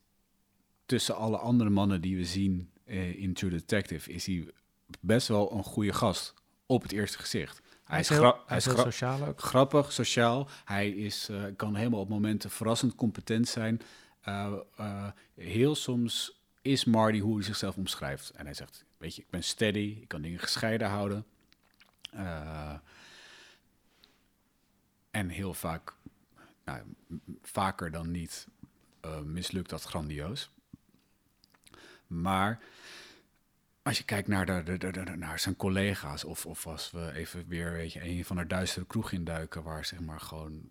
[0.87, 4.50] tussen alle andere mannen die we zien eh, in True Detective, is hij
[5.00, 6.35] best wel een goede gast
[6.66, 7.61] op het eerste gezicht.
[7.87, 9.40] Hij is, heel, hij heel sociaal ook.
[9.40, 10.49] grappig, sociaal.
[10.64, 13.81] Hij is, eh, kan helemaal op momenten verrassend competent zijn.
[14.20, 18.31] Eh, eh, heel soms is Marty hoe hij zichzelf omschrijft.
[18.31, 21.27] En hij zegt, weet je, ik ben steady, ik kan dingen gescheiden houden.
[25.11, 25.94] En heel vaak,
[26.64, 26.83] nou,
[27.42, 28.46] vaker dan niet,
[29.25, 30.51] mislukt dat grandioos.
[32.07, 32.61] Maar
[33.87, 37.92] als je kijkt naar, de, naar zijn collega's, of, of als we even weer weet
[37.92, 40.70] je, een van de duistere kroeg induiken, waar zeg maar gewoon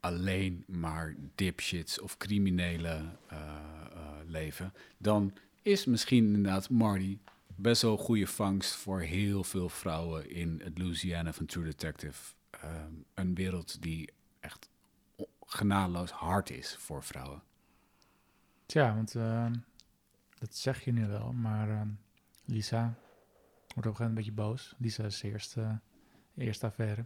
[0.00, 7.92] alleen maar dipshits of criminelen eh, eh, leven, dan is misschien inderdaad Marty best wel
[7.92, 12.34] een goede vangst voor heel veel vrouwen in het Louisiana van True Detective.
[12.50, 14.68] Ehm, een wereld die echt
[15.46, 17.42] genadeloos hard is voor vrouwen.
[18.66, 19.46] Tja, want eh,
[20.38, 21.80] dat zeg je nu wel, maar eh,
[22.48, 22.94] Lisa
[23.74, 24.74] wordt op een gegeven moment een beetje boos.
[24.78, 25.80] Lisa is de eerste,
[26.36, 27.04] eerste affaire.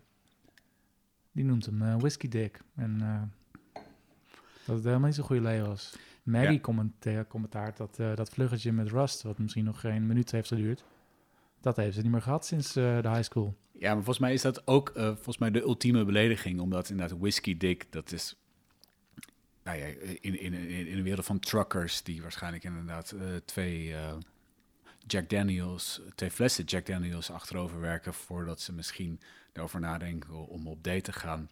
[1.32, 2.60] Die noemt hem eh, Whiskey Dick.
[2.74, 3.22] En eh,
[4.66, 5.96] dat het helemaal niet zo'n goede Leo was.
[6.22, 6.60] Maggie Ja.
[6.60, 10.84] commenteert commentaart dat eh, dat vluggetje met Rust, wat misschien nog geen minuut heeft geduurd,
[11.60, 13.56] dat heeft ze niet meer gehad sinds de high school.
[13.72, 16.60] Ja, maar volgens mij is dat ook volgens mij de ultieme belediging.
[16.60, 18.36] Omdat inderdaad whisky dick, dat is...
[19.64, 22.02] Nou ja, in, in, in, in de wereld van truckers...
[22.02, 23.94] die waarschijnlijk inderdaad twee
[25.06, 26.00] Jack Daniels...
[26.14, 28.14] twee flessen Jack Daniels achterover werken...
[28.14, 29.20] voordat ze misschien
[29.52, 31.48] erover nadenken om op date te gaan.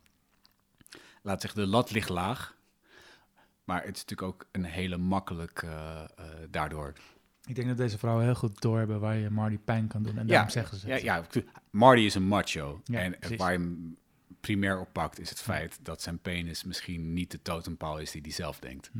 [1.23, 2.57] Laat zich de lat ligt laag.
[3.65, 6.93] Maar het is natuurlijk ook een hele makkelijk eh, eh, daardoor...
[7.47, 10.19] Ik denk dat deze vrouwen heel goed doorhebben waar je Marty pijn kan doen.
[10.19, 11.25] En Ja, daarom zeggen ze Ja, ja,
[11.71, 12.81] Marty is een macho.
[12.85, 13.39] Ja, en precies.
[13.39, 13.97] waar je hem
[14.41, 18.21] primair op pakt is het feit dat zijn penis misschien niet de totempaal is die
[18.21, 18.91] hij zelf denkt.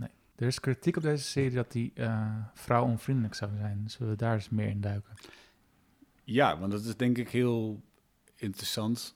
[0.41, 3.91] Er is kritiek op deze serie dat die eh vrouwonvriendelijk zou zijn.
[3.91, 5.15] Zullen we daar eens meer in duiken?
[6.25, 7.83] Ja, want dat is denk ik heel
[8.37, 9.15] interessant.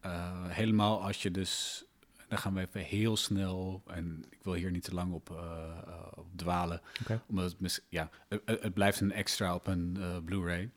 [0.00, 1.84] Eh, helemaal als je dus,
[2.28, 6.06] dan gaan we even heel snel, en ik wil hier niet te lang op, eh,
[6.14, 6.80] op dwalen,
[7.26, 8.10] omdat het, mis- ja,
[8.44, 10.70] het, blijft een extra op een Blu-ray.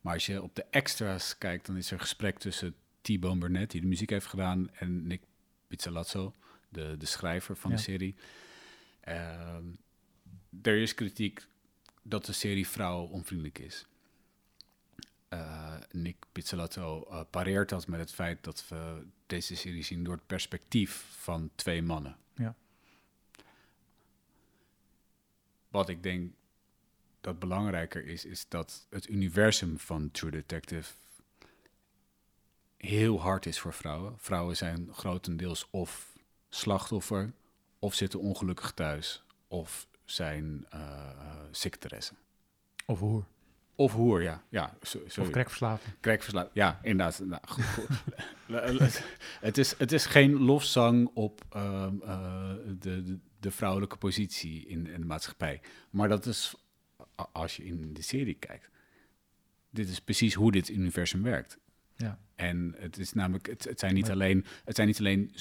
[0.00, 3.80] Maar als je op de extra's kijkt, dan is er gesprek tussen T-Bone Burnett, die
[3.80, 5.22] de muziek heeft gedaan, en Nick
[5.68, 6.34] Pizzalazzo,
[6.74, 7.76] de, de schrijver van Ja.
[7.76, 8.14] de serie.
[9.00, 9.64] Ehm,
[10.62, 11.46] er is kritiek
[12.02, 13.86] dat de serie vrouwonvriendelijk is.
[15.28, 20.14] Eh, Nick Pizzolato eh, pareert dat met het feit dat we deze serie zien door
[20.14, 22.16] het perspectief van twee mannen.
[22.34, 22.54] Ja.
[25.68, 26.32] Wat ik denk
[27.20, 30.92] dat belangrijker is, is dat het universum van True Detective
[32.76, 34.18] heel hard is voor vrouwen.
[34.18, 36.13] Vrouwen zijn grotendeels of
[36.54, 37.32] slachtoffer,
[37.78, 41.10] of zitten ongelukkig thuis, of zijn uh.
[42.86, 43.24] Of hoer.
[43.74, 44.44] Of hoer, ja.
[44.48, 45.30] ja so, Of sorry.
[45.30, 45.84] crackverslaafd.
[46.00, 46.50] Crackverslaafd.
[46.52, 47.20] Ja, inderdaad.
[47.24, 47.86] Nou, goed, goed.
[49.40, 55.00] het, is, het is geen lofzang op ehm, eh, de, de, vrouwelijke positie in, in
[55.00, 55.60] de maatschappij.
[55.90, 56.54] Maar dat is,
[57.32, 58.70] als je in de serie kijkt,
[59.70, 61.58] dit is precies hoe dit universum werkt.
[61.96, 62.18] Ja.
[62.34, 65.32] En het is namelijk, het, het zijn niet alleen, het zijn niet alleen,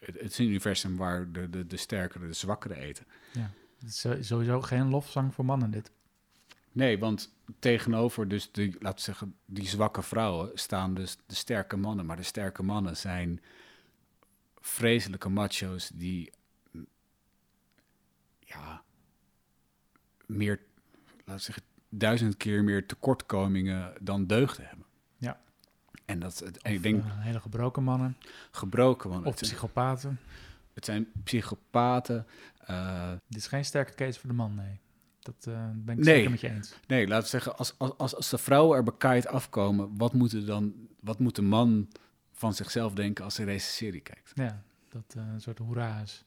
[0.00, 3.06] het, het is een universum waar de, de, de sterkere de zwakkere eten.
[3.32, 3.50] ja.
[3.78, 5.90] Het is sowieso geen lofzang voor mannen dit.
[6.72, 12.06] Nee, want tegenover dus die, laten zeggen, die zwakke vrouwen staan dus de sterke mannen.
[12.06, 13.40] Maar de sterke mannen zijn
[14.60, 16.32] vreselijke macho's die,
[18.40, 18.82] ja,
[20.26, 20.60] meer,
[21.24, 24.86] laten zeggen, duizend keer meer tekortkomingen dan deugden hebben.
[26.08, 28.16] En dat, het- en ik denk eh, hele gebroken mannen.
[28.50, 30.20] gebroken, want Of het, zijn- psychopaten.
[30.74, 32.26] het zijn psychopaten.
[32.66, 34.78] eh, Dit is geen sterke case voor de man, nee.
[35.20, 36.14] Dat eh, ben ik Nee.
[36.14, 36.74] zeker met je eens.
[36.86, 40.74] Nee, laten we zeggen, als, als, als, de vrouwen er bekaaid afkomen, wat moet, dan,
[41.00, 41.88] wat moet de man
[42.32, 44.32] van zichzelf denken als hij deze serie kijkt?
[44.34, 46.24] Ja, dat een soort hoera is.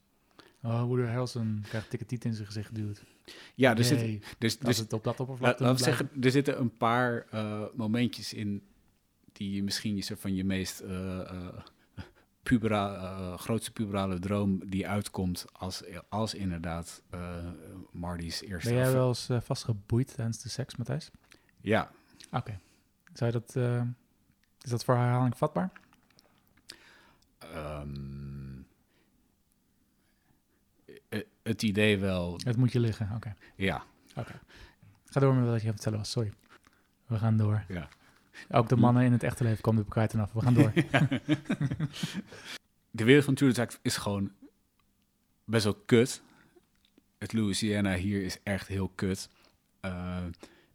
[0.63, 3.03] Oh, Woody Harrelson krijgt dikke tiet in zijn gezicht geduwd.
[3.55, 6.59] Ja, er, Nee, dus, als dus, het op dat oppervlakte laten we zeggen, er zitten
[6.59, 7.25] een paar
[7.75, 8.63] momentjes in
[9.31, 11.47] die je misschien je soort van je meest eh, eh,
[12.43, 17.47] pubera, eh, grootste puberale droom die uitkomt als, als inderdaad eh
[17.91, 18.69] Marty's eerste.
[18.69, 21.11] Ben jij wel eens vastgeboeid tijdens de seks, Matthijs?
[21.61, 21.91] Ja,
[22.31, 22.59] Oké.
[23.13, 23.55] Zou je dat...
[24.61, 25.71] is dat voor herhaling vatbaar?
[27.39, 28.61] ehm,
[31.09, 33.35] eh, het idee wel, Het moet je liggen, oké.
[33.55, 33.83] ja.
[35.05, 36.33] Ga door met wat je het vertellen was, sorry.
[37.05, 37.63] We gaan door.
[37.67, 37.89] Ja.
[38.49, 40.33] Ook de mannen in het echte leven komen de kwijt af.
[40.33, 40.71] We gaan door.
[42.91, 44.31] De wereld van True Detective is gewoon
[45.45, 46.21] best wel kut.
[47.17, 49.29] Het Louisiana hier is echt heel kut.
[49.79, 50.17] Eh,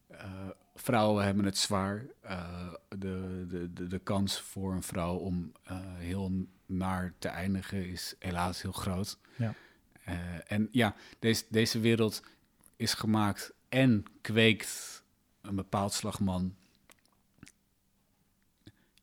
[0.07, 2.05] eh, vrouwen hebben het zwaar.
[2.21, 5.53] Eh, de, de, de, de kans voor een vrouw om
[5.97, 9.19] heel naar te eindigen is helaas heel groot.
[9.37, 9.55] Ja.
[10.47, 12.23] En ja, deze, deze wereld
[12.77, 15.03] is gemaakt en kweekt
[15.41, 16.55] een bepaald slag man.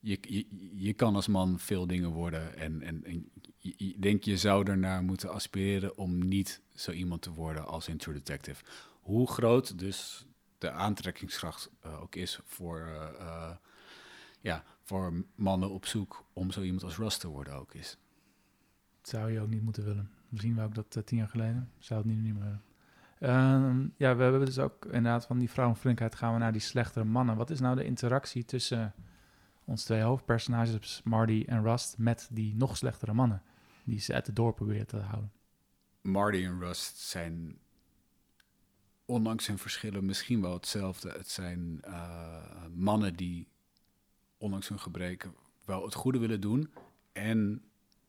[0.06, 4.70] Je, je, kan als man veel dingen worden en, en, en je denk je zou
[4.70, 8.64] ernaar moeten aspireren om niet zo iemand te worden als in True Detective.
[9.02, 10.26] Hoe groot dus
[10.58, 13.56] de aantrekkingskracht eh, ook is voor, eh, eh,
[14.40, 17.98] ja, voor mannen op zoek om zo iemand als Russ te worden ook is.
[19.02, 20.10] Zou je ook niet moeten willen.
[20.30, 21.70] Misschien wou ik dat tien jaar geleden.
[21.80, 22.64] Zou het nu niet meer willen.
[23.20, 27.06] Ehm, ja, we hebben dus ook inderdaad van die vrouwenvriendelijkheid gaan we naar die slechtere
[27.06, 27.36] mannen.
[27.36, 28.94] Wat is nou de interactie tussen
[29.66, 33.42] onze twee hoofdpersonages, Marty en Rust, met die nog slechtere mannen?
[33.84, 35.32] Die ze uit de door proberen te houden.
[36.02, 37.58] Marty en Rust zijn,
[39.06, 41.10] ondanks hun verschillen, misschien wel hetzelfde.
[41.10, 43.48] Het zijn eh, mannen die,
[44.38, 45.34] ondanks hun gebreken,
[45.66, 46.74] wel het goede willen doen.
[47.12, 47.64] En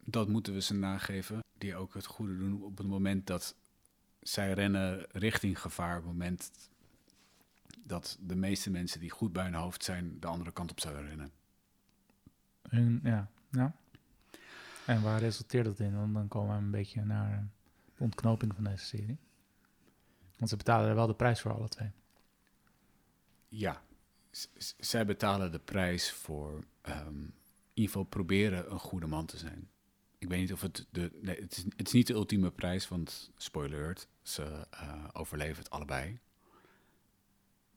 [0.04, 3.56] dat moeten we ze nageven, die ook het goede doen op het moment dat
[4.20, 5.96] zij rennen richting gevaar.
[5.96, 6.50] Op het moment
[7.78, 11.06] dat de meeste mensen die goed bij hun hoofd zijn, de andere kant op zouden
[11.06, 11.32] rennen.
[12.68, 13.74] Hun, ja, ja.
[14.87, 15.96] En waar resulteert dat in?
[15.96, 17.48] Want dan komen we een beetje naar
[17.96, 19.18] de ontknoping van deze serie.
[20.37, 21.90] Want ze betalen er wel de prijs voor alle twee.
[23.48, 23.83] Ja,
[24.31, 24.46] z-
[24.79, 27.33] zij betalen de prijs voor ehm, in
[27.74, 29.68] ieder geval proberen een goede man te zijn.
[30.18, 31.18] Ik weet niet of het de.
[31.22, 35.62] Nee, het, is, het is niet de ultieme prijs, want spoiler alert, ze eh, overleven
[35.62, 36.18] het allebei.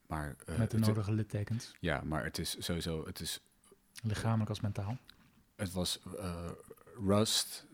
[0.07, 1.73] Maar, eh, met de nodige littekens.
[1.79, 3.05] ja, maar het is sowieso.
[3.05, 3.41] Het, is,
[4.03, 4.97] Lichamelijk als mentaal.
[5.55, 6.49] het was eh,
[7.05, 7.65] Rust.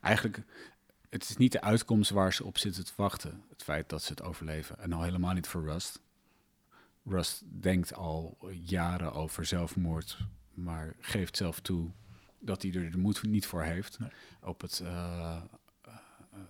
[0.00, 0.42] Eigenlijk,
[1.08, 3.44] het is niet de uitkomst waar ze op zitten te wachten.
[3.48, 4.78] Het feit dat ze het overleven.
[4.78, 6.00] En al helemaal niet voor Rust.
[7.04, 10.18] Rust denkt al jaren over zelfmoord,
[10.54, 11.90] maar geeft zelf toe
[12.38, 13.98] dat hij er de moed niet voor heeft.
[13.98, 14.10] Nee.
[14.40, 15.42] Op het, eh,
[15.82, 15.94] eh,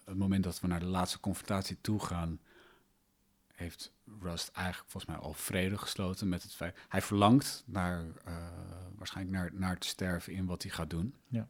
[0.04, 2.40] het moment dat we naar de laatste confrontatie toe gaan,
[3.60, 6.76] heeft Rust eigenlijk volgens mij al vrede gesloten met het feit.
[6.88, 8.34] Hij verlangt naar, eh,
[8.96, 11.14] waarschijnlijk naar, naar te sterven in wat hij gaat doen.
[11.28, 11.48] Ja.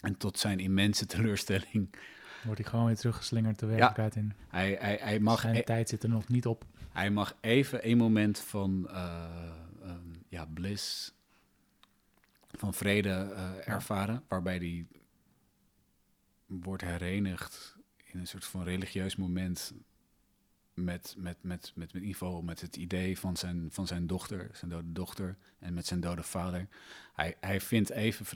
[0.00, 1.90] En tot zijn immense teleurstelling,
[2.44, 4.32] Wordt hij gewoon weer teruggeslingerd de werkelijkheid in.
[4.48, 6.64] hij, hij, hij, mag, Zijn e- tijd zit er nog niet op.
[6.90, 11.12] hij mag even een moment van ehm, ja, bliss,
[12.50, 14.86] van vrede eh, ervaren, waarbij hij
[16.46, 19.72] wordt herenigd in een soort van religieus moment
[20.84, 24.06] met, met, met, met, met in ieder geval met het idee van zijn, van zijn
[24.06, 26.68] dochter, zijn dode dochter en met zijn dode vader.
[27.12, 28.26] Hij, hij vindt even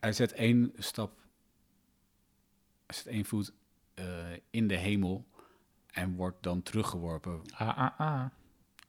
[0.00, 1.18] hij zet één stap,
[2.86, 3.52] hij zet één voet
[3.94, 5.26] eh, in de hemel
[5.86, 7.40] en wordt dan teruggeworpen.
[7.50, 8.26] Ah, ah, ah.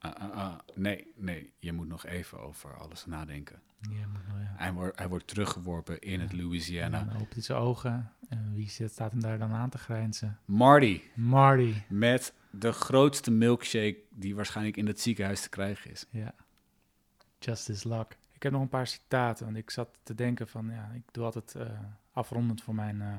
[0.00, 0.58] Ah, ah, ah.
[0.74, 3.60] Nee, nee, je moet nog even over alles nadenken.
[3.80, 4.54] Ja, maar ja.
[4.56, 7.04] Hij wordt, hij wordt teruggeworpen in het Louisiana.
[7.04, 8.12] dan opent hij zijn ogen.
[8.28, 10.38] En wie zit, staat hem daar dan aan te grijnzen?
[10.44, 11.74] Marty, Marty.
[11.88, 16.06] met de grootste milkshake die waarschijnlijk in het ziekenhuis te krijgen is.
[16.10, 16.34] Ja.
[17.38, 18.18] Justice Luck.
[18.32, 19.44] Ik heb nog een paar citaten.
[19.44, 20.70] Want ik zat te denken van...
[20.70, 21.66] Ja, ik doe altijd eh,
[22.12, 23.16] afrondend voor mijn, eh,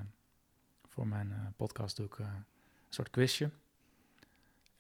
[0.88, 2.46] voor mijn eh, podcast doe ik, een
[2.90, 3.50] soort quizje.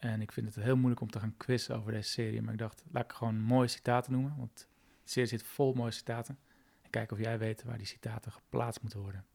[0.02, 2.42] En ik vind het heel moeilijk om te gaan quizzen over deze serie.
[2.42, 4.36] Maar ik dacht, laat ik gewoon mooie citaten noemen.
[4.38, 4.68] Want
[5.04, 6.40] de serie zit vol mooie citaten.
[6.82, 9.26] En kijken of jij weet waar die citaten geplaatst moeten worden.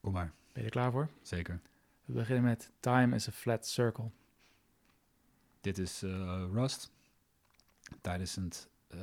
[0.00, 0.32] Kom maar.
[0.52, 1.10] Ben je er klaar voor?
[1.22, 1.60] Zeker.
[2.04, 4.10] We beginnen met Time is a flat circle.
[5.60, 6.92] Dit is eh, Rust
[8.00, 8.98] tijdens het, eh,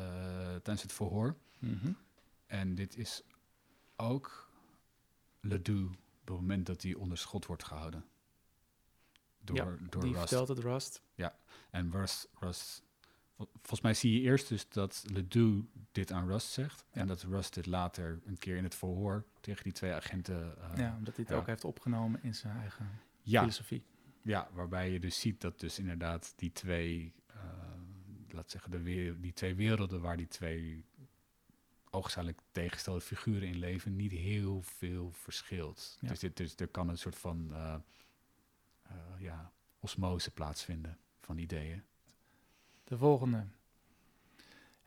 [0.48, 1.36] tijdens het verhoor.
[2.46, 3.24] En dit is
[3.96, 4.52] ook
[5.40, 5.90] Ledoux
[6.22, 8.06] op het moment dat hij onder schot wordt gehouden.
[9.44, 10.28] Door, Ja, door Die Rust.
[10.28, 11.02] vertelt het Rust.
[11.70, 12.84] En Rust, Rust, volgens
[13.36, 16.86] vol- volgens mij zie je eerst dus dat Ledoux dit aan Rust zegt.
[16.92, 17.02] Ja.
[17.02, 20.58] En dat Rust dit later een keer in het verhoor tegen die twee agenten...
[20.62, 21.36] eh, ja, omdat hij het ja.
[21.40, 22.90] ook heeft opgenomen in zijn eigen
[23.22, 23.84] ja, filosofie.
[24.22, 27.14] ja, waarbij je dus ziet dat dus inderdaad die twee...
[27.28, 27.42] eh,
[28.30, 30.86] laat zeggen, de die twee werelden waar die twee
[31.90, 33.96] oogschijnlijk tegenstelde figuren in leven...
[33.96, 35.98] niet heel veel verschilt.
[36.02, 36.08] Ja.
[36.08, 37.76] Dus, dit, dus er kan een soort van eh,
[38.94, 41.84] eh, ja, osmose plaatsvinden van ideeën.
[42.84, 43.46] De volgende.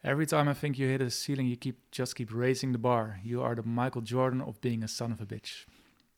[0.01, 3.21] Every time I think you hit a ceiling, you keep just keep raising the bar.
[3.23, 5.67] You are the Michael Jordan of being a son of a bitch.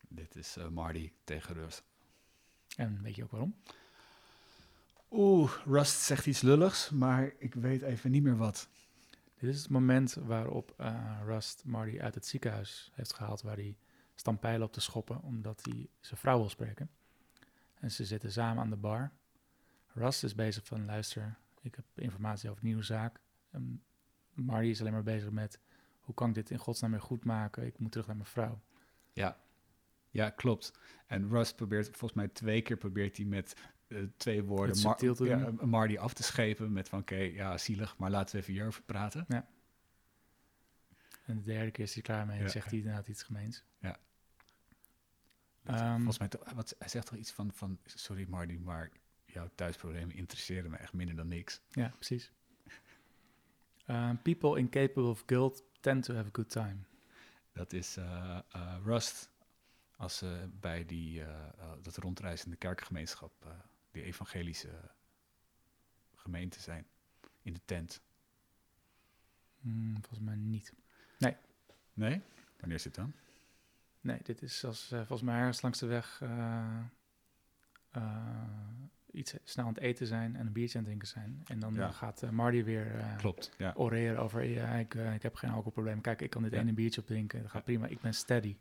[0.07, 1.83] Dit is eh, Marty tegen Rust.
[2.75, 3.55] En weet je ook waarom?
[5.11, 8.69] Oeh, Rust zegt iets lulligs, maar ik weet even niet meer wat.
[9.39, 13.77] Dit is het moment waarop eh, Rust Marty uit het ziekenhuis heeft gehaald, waar hij
[14.15, 16.89] stampijlen op te schoppen, omdat hij zijn vrouw wil spreken.
[17.79, 19.11] En ze zitten samen aan de bar.
[19.93, 23.19] Rust is bezig van, luister, ik heb informatie over een nieuwe zaak.
[23.51, 23.83] En
[24.33, 25.59] Marty is alleen maar bezig met,
[25.99, 27.65] hoe kan ik dit in godsnaam weer goed maken?
[27.65, 28.61] Ik moet terug naar mijn vrouw.
[29.13, 29.37] Ja,
[30.09, 30.79] ja klopt.
[31.05, 33.55] En Rust probeert, volgens mij twee keer probeert hij met
[33.87, 34.75] eh, twee woorden
[35.27, 35.69] ja, doen.
[35.69, 39.25] Marty af te schepen met van oké, ja, zielig, maar laten we even hierover praten.
[41.25, 42.49] En de derde keer is hij klaar mee en Ja.
[42.49, 43.63] zegt hij inderdaad iets gemeens.
[43.79, 43.99] Dat-
[45.63, 48.91] Ehm, volgens mij, wat, hij zegt toch iets van, van, sorry Marty, maar
[49.25, 51.61] jouw thuisproblemen interesseren me echt minder dan niks.
[51.69, 52.31] Ja, precies.
[53.87, 56.77] Um, people incapable of guilt tend to have a good time.
[57.53, 59.29] Dat is eh, eh, Rust
[59.95, 63.31] als ze bij die, eh, dat rondreizende kerkgemeenschap,
[63.91, 64.91] die evangelische
[66.15, 66.85] gemeente zijn,
[67.41, 68.01] in de tent.
[69.59, 70.73] Hmm, volgens mij niet.
[71.93, 72.21] Nee?
[72.59, 73.13] Wanneer is het dan?
[74.01, 76.79] Nee, dit is als, eh, volgens mij ergens langs de weg eh,
[77.91, 78.03] eh,
[79.11, 81.43] iets snel aan het eten zijn en een biertje aan het drinken zijn.
[81.47, 81.91] En dan Ja.
[81.91, 83.73] gaat Marty weer Klopt, ja.
[83.75, 86.01] oreren over, ja, ik, ik heb geen alcoholprobleem.
[86.01, 86.59] Kijk, ik kan dit Ja.
[86.59, 87.41] ene biertje opdrinken.
[87.41, 87.87] Dat gaat prima.
[87.87, 88.57] Ik ben steady.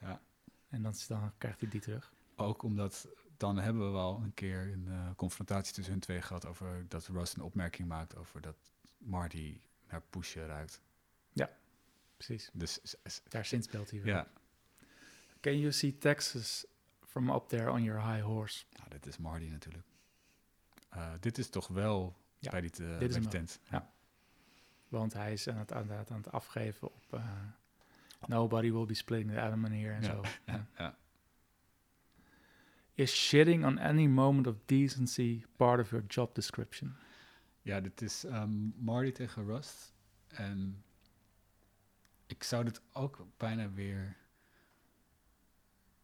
[0.00, 0.20] Ja.
[0.68, 2.12] En dan, dan krijgt hij die terug.
[2.36, 6.84] Ook omdat, dan hebben we wel een keer een confrontatie tussen hun twee gehad over
[6.88, 8.56] dat Rust een opmerking maakt over dat
[8.98, 10.80] Marty naar Poesje ruikt.
[12.16, 12.50] Precies.
[12.52, 12.80] Dus
[13.28, 14.14] Daar zinspeelt hij weer.
[14.14, 14.26] ja,
[15.40, 16.66] Can you see Texas
[17.04, 18.64] from up there on your high horse?
[18.76, 19.86] nou, dit is Marty natuurlijk.
[20.88, 23.28] Eh, dit is toch wel Ja, bij die, bij wel.
[23.28, 23.60] tent.
[23.70, 23.92] Ja.
[24.88, 27.40] Want hij is aan het, aan het, aan het afgeven op uh,
[28.26, 30.22] nobody will be splitting the atom here en Ja, zo.
[30.52, 30.96] ja, ja.
[32.94, 36.94] Is shitting on any moment of decency part of your job description?
[37.62, 38.50] Ja, dit is ehm,
[38.84, 39.94] Marty tegen Rust.
[40.26, 40.84] En
[42.26, 44.16] ik zou dit ook bijna weer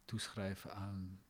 [0.05, 1.21] toeschrijven aan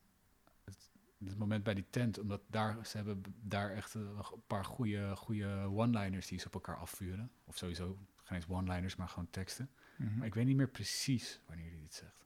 [0.63, 0.91] het,
[1.25, 2.19] het moment bij die tent.
[2.19, 6.53] Omdat daar, ze hebben daar echt eh, een paar goede, goede one-liners die ze op
[6.53, 7.31] elkaar afvuren.
[7.43, 9.69] Of sowieso geen eens one-liners, maar gewoon teksten.
[9.97, 10.17] Mhm.
[10.17, 12.25] Maar ik weet niet meer precies wanneer hij dit zegt.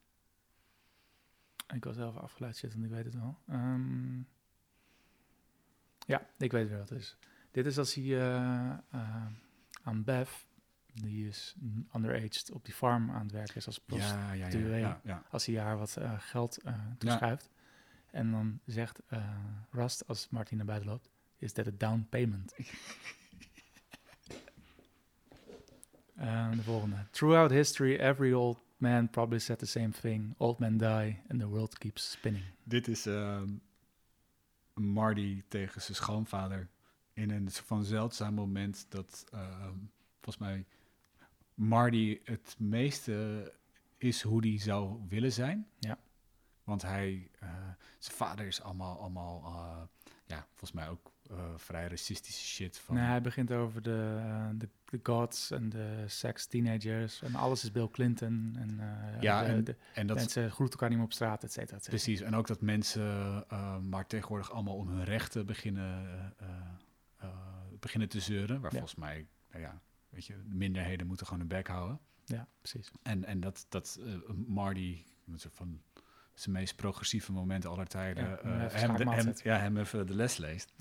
[1.73, 3.37] Ik was zelf afgeleid, want ik weet het wel.
[3.47, 4.17] Ehm,
[6.05, 7.17] ja, ik weet weer wat het is.
[7.51, 9.25] Dit is als hij eh, eh,
[9.83, 10.43] aan Bev,
[11.01, 11.55] die is
[11.95, 14.09] underaged, op die farm aan het werken is als prost.
[14.09, 14.39] Ja, ja, ja.
[14.39, 14.79] prostituee.
[14.79, 15.23] ja, ja.
[15.29, 17.49] Als hij haar wat eh, geld eh toeschuift.
[18.11, 19.35] En dan zegt eh,
[19.71, 22.53] Rust, als Martin naar buiten loopt, is that a down payment?
[26.55, 27.05] De volgende.
[27.11, 30.35] Throughout history, every old man probably said the same thing.
[30.37, 32.43] Old men die and the world keeps spinning.
[32.63, 33.49] Dit is ehm,
[34.73, 36.69] Marty tegen zijn schoonvader
[37.13, 39.77] in een soort van zeldzaam moment dat ehm,
[40.21, 40.65] volgens mij
[41.59, 43.51] Marty het meeste
[43.97, 45.67] is hoe die zou willen zijn.
[45.79, 45.97] Ja.
[46.63, 47.49] Want hij, eh,
[47.99, 52.77] zijn vader is allemaal, allemaal eh, ja, volgens mij ook eh, vrij racistische shit.
[52.77, 54.19] Van, Nee, hij begint over de,
[54.55, 57.21] de, de gods en de sex teenagers.
[57.21, 58.55] En alles is Bill Clinton.
[58.57, 58.79] En,
[59.21, 61.77] Ja, de, en- de en dat mensen groeten elkaar niet meer op straat, et cetera,
[61.77, 62.03] et cetera.
[62.03, 63.45] Precies, en ook dat mensen
[63.89, 66.33] maar tegenwoordig allemaal om hun rechten beginnen,
[67.79, 68.61] beginnen te zeuren.
[68.61, 68.77] Waar Ja.
[68.79, 71.99] volgens mij, nou ja, weet je, de minderheden moeten gewoon hun bek houden.
[72.25, 72.91] Ja, precies.
[73.01, 74.13] En, en dat, dat eh,
[74.47, 75.81] Marty, een soort van
[76.33, 80.07] zijn meest progressieve moment aller tijden, Ja, eh, hem even hem, de- ja, hem even
[80.07, 80.73] de les leest.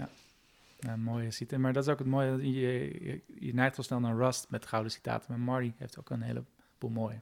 [0.80, 1.58] Ja, mooie citaat.
[1.60, 2.50] Maar dat is ook het mooie.
[2.52, 5.26] Je, je, je neigt wel snel naar Rust met gouden citaten.
[5.30, 7.20] Maar Marty heeft ook een heleboel mooie.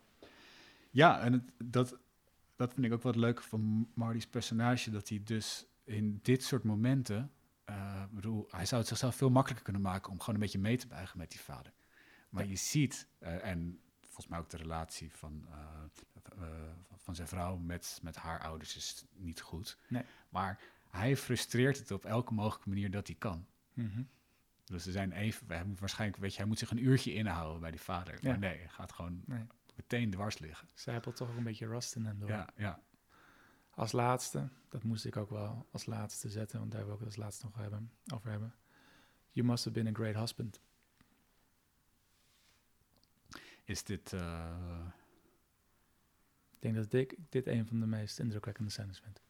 [0.90, 1.98] Ja, en het, dat,
[2.56, 6.62] dat vind ik ook wat leuk van Marty's personage, dat hij dus in dit soort
[6.64, 7.30] momenten,
[7.64, 10.76] eh, bedoel, hij zou het zichzelf veel makkelijker kunnen maken om gewoon een beetje mee
[10.76, 11.72] te buigen met die vader.
[12.28, 12.50] Maar Ja.
[12.50, 15.82] je ziet, eh, en volgens mij ook de relatie van, eh,
[16.42, 16.48] eh,
[16.96, 19.78] van zijn vrouw met, met haar ouders is niet goed.
[19.88, 20.02] Nee.
[20.28, 20.60] Maar
[20.90, 23.46] hij frustreert het op elke mogelijke manier dat hij kan.
[23.72, 24.02] Mhm.
[24.64, 27.60] Dus ze zijn even, hij moet waarschijnlijk, weet je, hij moet zich een uurtje inhouden
[27.60, 28.14] bij die vader.
[28.20, 28.30] Ja.
[28.30, 29.46] Maar nee, hij gaat gewoon Nee.
[29.76, 30.68] meteen dwars liggen.
[30.74, 32.28] Zijpelt toch ook een beetje rust in hem door.
[32.28, 32.80] Ja, ja.
[33.70, 37.08] Als laatste, dat moest ik ook wel als laatste zetten, want daar wil ik het
[37.08, 38.54] als laatste nog hebben, over hebben.
[39.30, 40.60] You must have been a great husband.
[43.66, 44.86] Is dit, eh,
[46.50, 49.20] Ik denk dat ik dit een van de meest indrukwekkende scènes vind.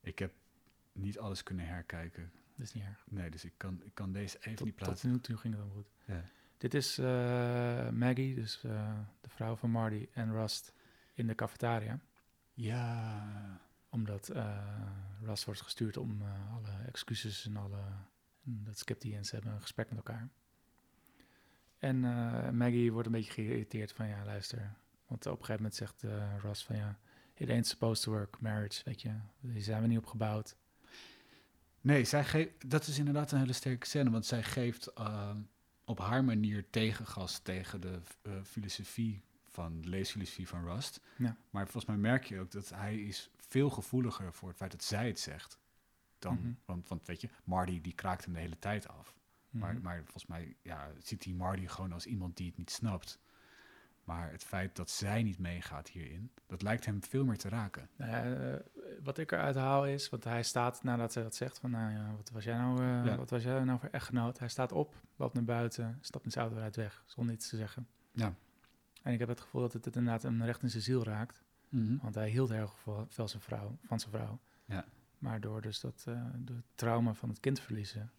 [0.00, 0.32] ik heb
[0.92, 2.32] niet alles kunnen herkijken.
[2.56, 3.04] Dat is niet erg.
[3.08, 5.10] Nee, dus ik kan, ik kan deze even niet Tot, tot plaatsen.
[5.10, 5.90] nu toe ging het dan goed.
[6.04, 6.24] Ja.
[6.58, 10.72] Dit is eh, Maggie, dus eh, de vrouw van Marty en Rust
[11.14, 12.00] in de cafetaria.
[12.52, 14.28] ja, Omdat
[15.22, 16.22] Rust wordt gestuurd om
[16.52, 17.80] alle excuses en alle...
[18.44, 20.28] En dat skipt hij en ze hebben een gesprek met elkaar.
[21.82, 24.74] En eh, Maggie wordt een beetje geïrriteerd van ja, luister.
[25.06, 26.98] Want op een gegeven moment zegt eh Rust van ja,
[27.34, 29.08] it ain't supposed to work, marriage, weet je.
[29.40, 30.56] Daar zijn we niet op gebouwd.
[31.80, 35.30] Nee, zij geeft, dat is inderdaad een hele sterke scène, want zij geeft eh,
[35.84, 41.00] op haar manier tegengas tegen de eh, filosofie van, de leesfilosofie van Rust.
[41.16, 41.36] Ja.
[41.50, 44.82] Maar volgens mij merk je ook dat hij is veel gevoeliger voor het feit dat
[44.84, 45.58] zij het zegt.
[46.18, 46.52] Dan, Mhm.
[46.64, 49.14] want, want weet je, Marty die kraakt hem de hele tijd af.
[49.52, 49.82] Maar, Mhm.
[49.82, 53.20] maar volgens mij ja, ziet hij Marty gewoon als iemand die het niet snapt.
[54.04, 57.88] Maar het feit dat zij niet meegaat hierin, dat lijkt hem veel meer te raken.
[57.96, 58.54] Nou eh,
[59.02, 62.14] wat ik eruit haal is, want hij staat nadat zij dat zegt van, nou ja,
[62.16, 63.16] wat was jij nou, eh, Ja.
[63.16, 64.38] wat was jij nou voor echtgenoot?
[64.38, 67.56] Hij staat op, loopt naar buiten, stapt in zijn auto uit weg, zonder iets te
[67.56, 67.86] zeggen.
[68.12, 68.34] Ja.
[69.02, 71.42] En ik heb het gevoel dat het, het inderdaad hem recht in zijn ziel raakt,
[72.00, 74.40] want hij hield heel erg van, van zijn vrouw, van zijn vrouw.
[74.64, 74.84] Ja.
[75.18, 78.10] Maar door dus dat eh, de trauma van het kind verliezen,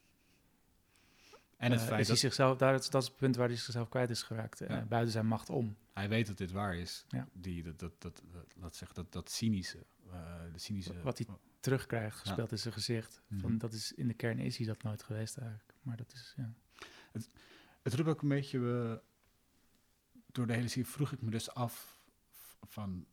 [1.57, 3.57] En het eh, feit is hij dat zichzelf, daar, dat is het punt waar hij
[3.57, 4.85] zichzelf kwijt is geraakt, eh, Ja.
[4.85, 5.75] buiten zijn macht om.
[5.93, 7.05] hij weet dat dit waar is.
[7.07, 7.27] Ja.
[7.33, 11.01] Die, dat, dat, dat, dat, laat zeggen, dat, dat cynische, eh, de cynische...
[11.01, 11.27] Wat hij
[11.59, 13.21] terugkrijgt, gespeeld in zijn gezicht.
[13.27, 13.41] Mhm.
[13.41, 15.73] Van, dat is, in de kern is hij dat nooit geweest eigenlijk.
[15.81, 16.53] Maar dat is, ja.
[17.81, 19.01] Het roept ook een beetje,
[20.31, 22.01] door de hele serie vroeg ik me dus af
[22.61, 23.05] van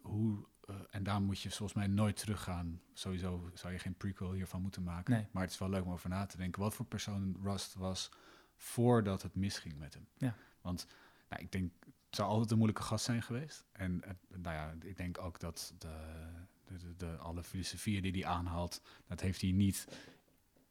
[0.00, 2.80] hoe, eh, en daar moet je volgens mij nooit teruggaan.
[2.92, 5.14] Sowieso zou je geen prequel hiervan moeten maken.
[5.14, 5.26] Nee.
[5.30, 8.10] Maar het is wel leuk om over na te denken wat voor persoon Rust was
[8.56, 10.08] voordat het misging met hem.
[10.16, 10.34] Ja.
[10.60, 10.86] Want
[11.28, 13.64] nou, ik denk, het zou altijd een moeilijke gast zijn geweest.
[13.72, 16.26] En nou ja, ik denk ook dat de,
[16.64, 19.86] de, de, alle filosofieën die hij aanhaalt, dat heeft hij niet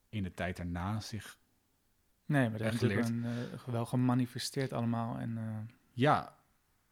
[0.10, 1.38] in de tijd daarna zich
[2.28, 5.18] Nee, maar dat heeft een, eh, wel gemanifesteerd allemaal.
[5.18, 6.37] En eh, Ja,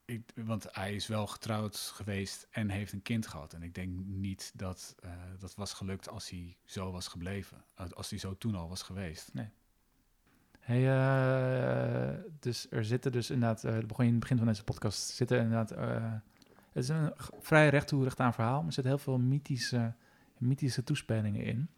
[0.05, 3.53] ik, want hij is wel getrouwd geweest en heeft een kind gehad.
[3.53, 7.63] En ik denk niet dat eh, dat was gelukt als hij zo was gebleven.
[7.81, 9.31] Uh, als hij zo toen al was geweest.
[10.59, 14.63] hey, eh, dus er zitten dus inderdaad, eh, dat begon in het begin van deze
[14.63, 16.13] podcast, zitten inderdaad, eh,
[16.71, 19.93] het is een vrij recht aan verhaal, maar er zitten heel veel mythische,
[20.37, 21.69] mythische toespelingen in.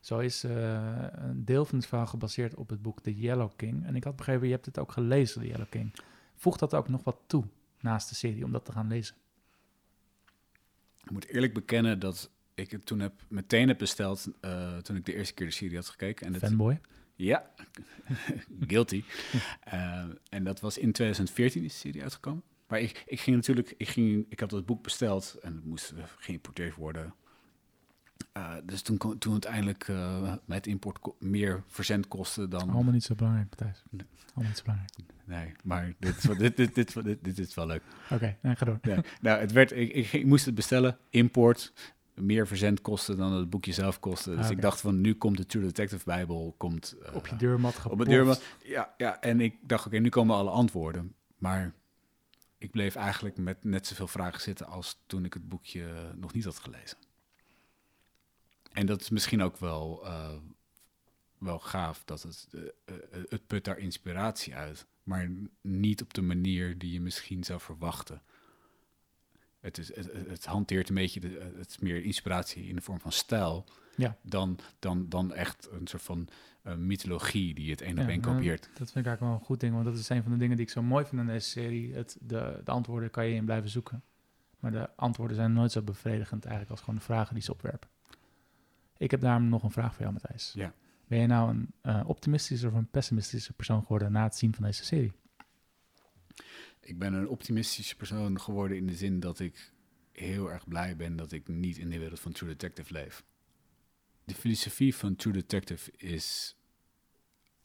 [0.00, 3.86] Zo is eh, een deel van het verhaal gebaseerd op het boek The Yellow King.
[3.86, 5.94] En ik had begrepen, je hebt het ook gelezen, The Yellow King.
[6.34, 7.44] Voeg dat ook nog wat toe
[7.80, 9.16] naast de serie om dat te gaan lezen?
[11.02, 15.04] Ik moet eerlijk bekennen dat ik het toen heb, meteen heb besteld uh, toen ik
[15.04, 16.26] de eerste keer de serie had gekeken.
[16.26, 16.80] En het, Fanboy?
[17.14, 17.50] Ja,
[18.68, 19.04] guilty.
[19.72, 22.42] uh, en dat was in 2014 is de serie uitgekomen.
[22.66, 25.92] Maar ik, ik ging natuurlijk, ik, ging, ik had dat boek besteld en het moest
[26.18, 27.14] geïmporteerd worden.
[28.36, 32.70] Uh, dus toen, toen uiteindelijk uh, met import meer verzendkosten dan...
[32.70, 33.54] Allemaal niet zo belangrijk.
[33.58, 33.72] Nee.
[34.34, 35.17] Allemaal niet zo belangrijk.
[35.28, 37.82] Nee, maar dit, dit, dit, dit, dit, dit is wel leuk.
[38.10, 38.78] Oké, okay, ga door.
[38.82, 41.72] Ja, nou, het werd, ik, ik, ik, moest het bestellen, import,
[42.14, 44.30] meer verzendkosten dan het boekje zelf kostte.
[44.30, 44.56] Dus ah, okay.
[44.56, 46.96] ik dacht van, nu komt de True Detective Bijbel, komt...
[47.02, 47.80] Uh, op je deurmat.
[47.84, 49.20] Op mijn deurmat, ja, ja.
[49.20, 51.14] En ik dacht, oké, okay, nu komen alle antwoorden.
[51.38, 51.74] Maar
[52.58, 56.44] ik bleef eigenlijk met net zoveel vragen zitten als toen ik het boekje nog niet
[56.44, 56.98] had gelezen.
[58.72, 60.28] En dat is misschien ook wel, uh,
[61.38, 62.62] wel gaaf, dat het, uh,
[63.28, 65.30] het put daar inspiratie uit, maar
[65.60, 68.22] niet op de manier die je misschien zou verwachten.
[69.60, 73.00] Het, is, het, het hanteert een beetje, de, het is meer inspiratie in de vorm
[73.00, 73.64] van stijl,
[73.96, 74.16] ja.
[74.22, 76.28] dan, dan, dan echt een soort van
[76.76, 78.62] mythologie die het een op één nou, kopieert.
[78.62, 80.56] Dat vind ik eigenlijk wel een goed ding, want dat is een van de dingen
[80.56, 81.94] die ik zo mooi vind aan deze serie.
[81.94, 84.02] Het, de, de antwoorden kan je in blijven zoeken.
[84.60, 87.88] Maar de antwoorden zijn nooit zo bevredigend eigenlijk als gewoon de vragen die ze opwerpen.
[88.96, 90.52] Ik heb daarom nog een vraag voor jou, Matthijs.
[90.54, 90.72] Ja.
[91.08, 94.64] Ben je nou een uh, optimistische of een pessimistische persoon geworden na het zien van
[94.64, 95.12] deze serie?
[96.80, 99.72] Ik ben een optimistische persoon geworden in de zin dat ik
[100.12, 103.24] heel erg blij ben dat ik niet in de wereld van True Detective leef.
[104.24, 106.56] De filosofie van True Detective is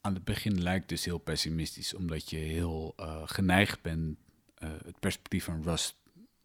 [0.00, 4.18] aan het begin lijkt dus heel pessimistisch, omdat je heel uh, geneigd bent
[4.58, 5.96] uh, het perspectief van Rust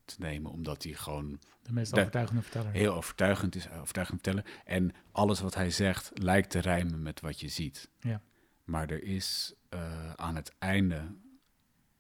[0.10, 2.72] te nemen, omdat hij gewoon De meest De- overtuigende verteller.
[2.72, 4.52] heel overtuigend is, overtuigend vertellen.
[4.66, 7.90] En alles wat hij zegt lijkt te rijmen met wat je ziet.
[8.00, 8.22] Ja.
[8.64, 11.16] Maar er is eh, aan het einde,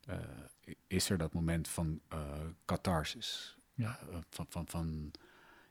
[0.06, 0.18] eh,
[0.88, 2.20] is er dat moment van eh,
[2.66, 3.58] catharsis.
[3.74, 4.00] Ja.
[4.30, 5.12] Van, van, van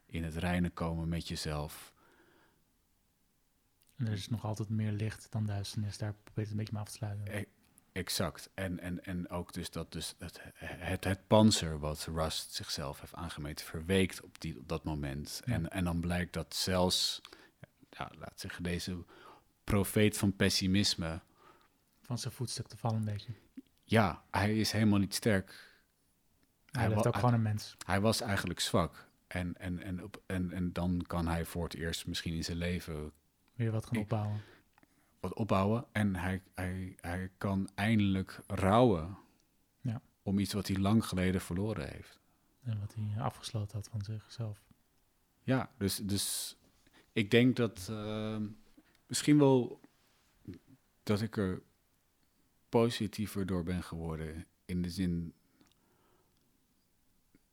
[0.06, 1.92] in het reinen komen met jezelf.
[3.96, 5.98] En er is nog altijd meer licht dan duisternis.
[5.98, 7.46] Daar probeert het een beetje mee af te sluiten.
[7.98, 8.50] Exact.
[8.54, 13.14] En, en, en ook dus dat dus het, het, het panzer wat Rust zichzelf heeft
[13.14, 15.40] aangemeten verweekt op, die, op dat moment.
[15.44, 15.52] Ja.
[15.52, 17.20] En, en dan blijkt dat zelfs,
[17.90, 19.04] ja, laat zeggen, deze
[19.64, 21.20] profeet van pessimisme,
[22.02, 23.32] Van zijn voetstuk te vallen een beetje.
[23.84, 25.46] ja, hij is helemaal niet sterk.
[25.48, 27.76] Hij Hij blijft wa- ook gewoon een mens.
[27.86, 29.06] Hij was eigenlijk zwak.
[29.26, 32.56] En, en, en, op, en, en dan kan hij voor het eerst misschien in zijn
[32.56, 33.12] leven
[33.54, 34.40] Weer wat gaan Ik- opbouwen.
[35.20, 35.86] Wat opbouwen.
[35.92, 39.18] En hij, hij, hij kan eindelijk rouwen
[39.80, 40.02] Ja.
[40.22, 42.18] om iets wat hij lang geleden verloren heeft.
[42.62, 44.62] En wat hij afgesloten had van zichzelf.
[45.42, 46.56] Ja, dus, dus
[47.12, 48.46] ik denk dat ehm,
[49.06, 49.80] misschien wel
[51.02, 51.62] dat ik er
[52.68, 54.46] positiever door ben geworden.
[54.64, 55.32] In de zin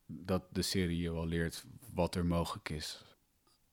[0.06, 1.64] dat de serie je wel leert
[1.94, 3.04] wat er mogelijk is.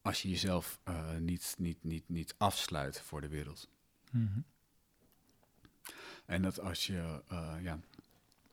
[0.02, 3.70] Als je jezelf eh, niet, niet, niet, niet afsluit voor de wereld.
[4.14, 4.40] Mhm.
[6.26, 7.80] En dat als je eh, ja,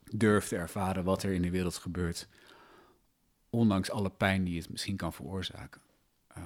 [0.04, 2.28] durft te ervaren wat er in de wereld gebeurt,
[3.50, 5.80] ondanks alle pijn die het misschien kan veroorzaken,
[6.26, 6.42] eh,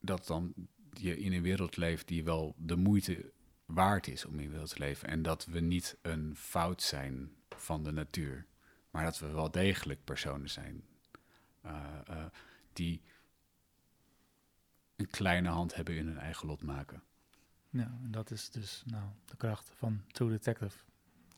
[0.00, 0.54] dat dan
[0.92, 3.32] je in een wereld leeft die wel de moeite
[3.66, 5.08] waard is om in wereld te leven.
[5.08, 8.46] En dat we niet een fout zijn van de natuur,
[8.90, 10.84] maar dat we wel degelijk personen zijn
[11.60, 12.26] eh,
[12.72, 13.02] die
[15.00, 17.02] een kleine hand hebben in hun eigen lot maken.
[17.70, 20.78] Ja, en dat is dus nou, de kracht van True Detective.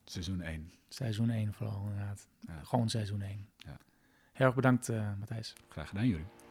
[0.04, 0.72] Seizoen 1.
[0.88, 2.26] Seizoen 1 vooral inderdaad.
[2.40, 2.60] Ja.
[2.62, 3.48] Gewoon seizoen 1.
[3.56, 3.78] Ja.
[4.32, 5.52] Heel erg bedankt, eh, Matthijs.
[5.68, 6.41] Graag gedaan, jullie.